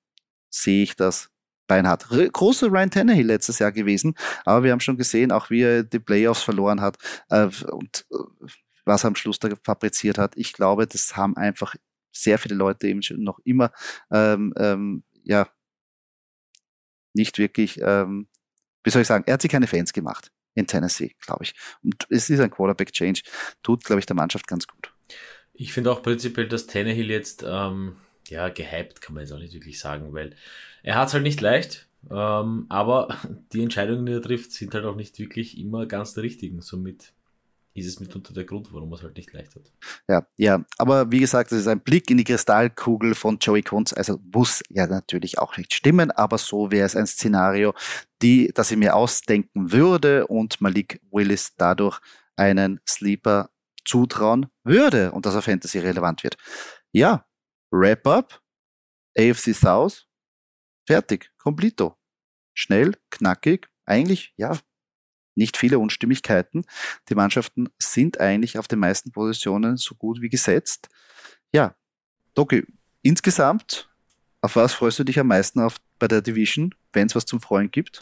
[0.49, 1.31] sehe ich das
[1.69, 2.07] Beinhardt.
[2.09, 5.99] Großer Ryan Tannehill letztes Jahr gewesen, aber wir haben schon gesehen, auch wie er die
[5.99, 6.97] Playoffs verloren hat
[7.29, 8.47] äh, und äh,
[8.83, 10.35] was er am Schluss da fabriziert hat.
[10.35, 11.75] Ich glaube, das haben einfach
[12.11, 13.71] sehr viele Leute eben schon noch immer
[14.11, 15.47] ähm, ähm, ja
[17.13, 18.27] nicht wirklich, ähm,
[18.83, 21.53] wie soll ich sagen, er hat sich keine Fans gemacht in Tennessee, glaube ich.
[21.83, 23.21] Und es ist ein Quarterback-Change,
[23.63, 24.93] tut, glaube ich, der Mannschaft ganz gut.
[25.53, 27.97] Ich finde auch prinzipiell, dass Tannehill jetzt, ähm,
[28.29, 30.35] ja, gehypt kann man jetzt auch nicht wirklich sagen, weil
[30.83, 33.09] er hat es halt nicht leicht, ähm, aber
[33.53, 36.61] die Entscheidungen, die er trifft, sind halt auch nicht wirklich immer ganz die richtigen.
[36.61, 37.13] Somit
[37.73, 39.71] ist es mitunter der Grund, warum er es halt nicht leicht hat.
[40.07, 43.93] Ja, ja, aber wie gesagt, das ist ein Blick in die Kristallkugel von Joey Kunz,
[43.93, 47.73] also muss ja natürlich auch nicht stimmen, aber so wäre es ein Szenario,
[48.21, 51.99] die, das ich mir ausdenken würde und Malik Willis dadurch
[52.35, 53.49] einen Sleeper
[53.85, 56.37] zutrauen würde und dass er Fantasy relevant wird.
[56.91, 57.25] Ja,
[57.71, 58.41] Wrap-up,
[59.17, 60.07] AFC South,
[60.85, 61.95] fertig, complito.
[62.53, 64.57] Schnell, knackig, eigentlich, ja,
[65.35, 66.65] nicht viele Unstimmigkeiten.
[67.07, 70.89] Die Mannschaften sind eigentlich auf den meisten Positionen so gut wie gesetzt.
[71.53, 71.75] Ja,
[72.35, 72.65] Doki,
[73.01, 73.89] insgesamt,
[74.41, 77.41] auf was freust du dich am meisten auf bei der Division, wenn es was zum
[77.41, 78.01] Freuen gibt?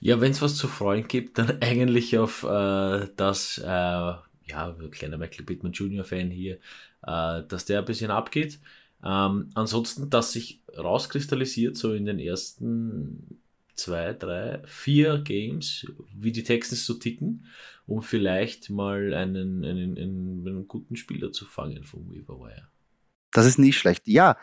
[0.00, 5.18] Ja, wenn es was zu freuen gibt, dann eigentlich auf äh, das, äh, ja, kleiner
[5.18, 6.04] Michael Pittman Jr.
[6.04, 6.58] Fan hier,
[7.06, 8.60] äh, dass der ein bisschen abgeht.
[9.06, 13.40] Ähm, ansonsten, dass sich rauskristallisiert, so in den ersten
[13.76, 17.46] zwei, drei, vier Games, wie die Texans so ticken,
[17.86, 22.40] um vielleicht mal einen, einen, einen, einen guten Spieler zu fangen vom Weaver
[23.32, 24.08] Das ist nicht schlecht.
[24.08, 24.36] Ja,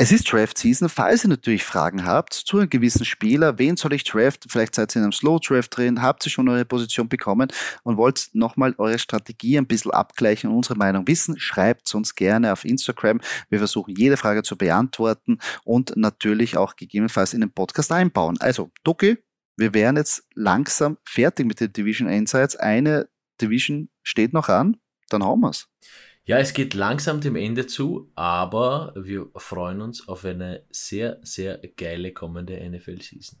[0.00, 0.88] es ist Draft Season.
[0.88, 4.48] Falls ihr natürlich Fragen habt zu einem gewissen Spieler, wen soll ich draften?
[4.48, 7.48] Vielleicht seid ihr in einem Slow Draft drin, habt ihr schon eure Position bekommen
[7.82, 12.52] und wollt nochmal eure Strategie ein bisschen abgleichen und unsere Meinung wissen, schreibt uns gerne
[12.52, 13.20] auf Instagram.
[13.50, 18.36] Wir versuchen jede Frage zu beantworten und natürlich auch gegebenenfalls in den Podcast einbauen.
[18.38, 19.18] Also, Doki,
[19.56, 22.54] wir wären jetzt langsam fertig mit den Division Insights.
[22.54, 23.08] Eine
[23.42, 24.76] Division steht noch an,
[25.08, 25.66] dann hauen wir's.
[26.28, 31.56] Ja, es geht langsam dem Ende zu, aber wir freuen uns auf eine sehr, sehr
[31.56, 33.40] geile kommende NFL-Season.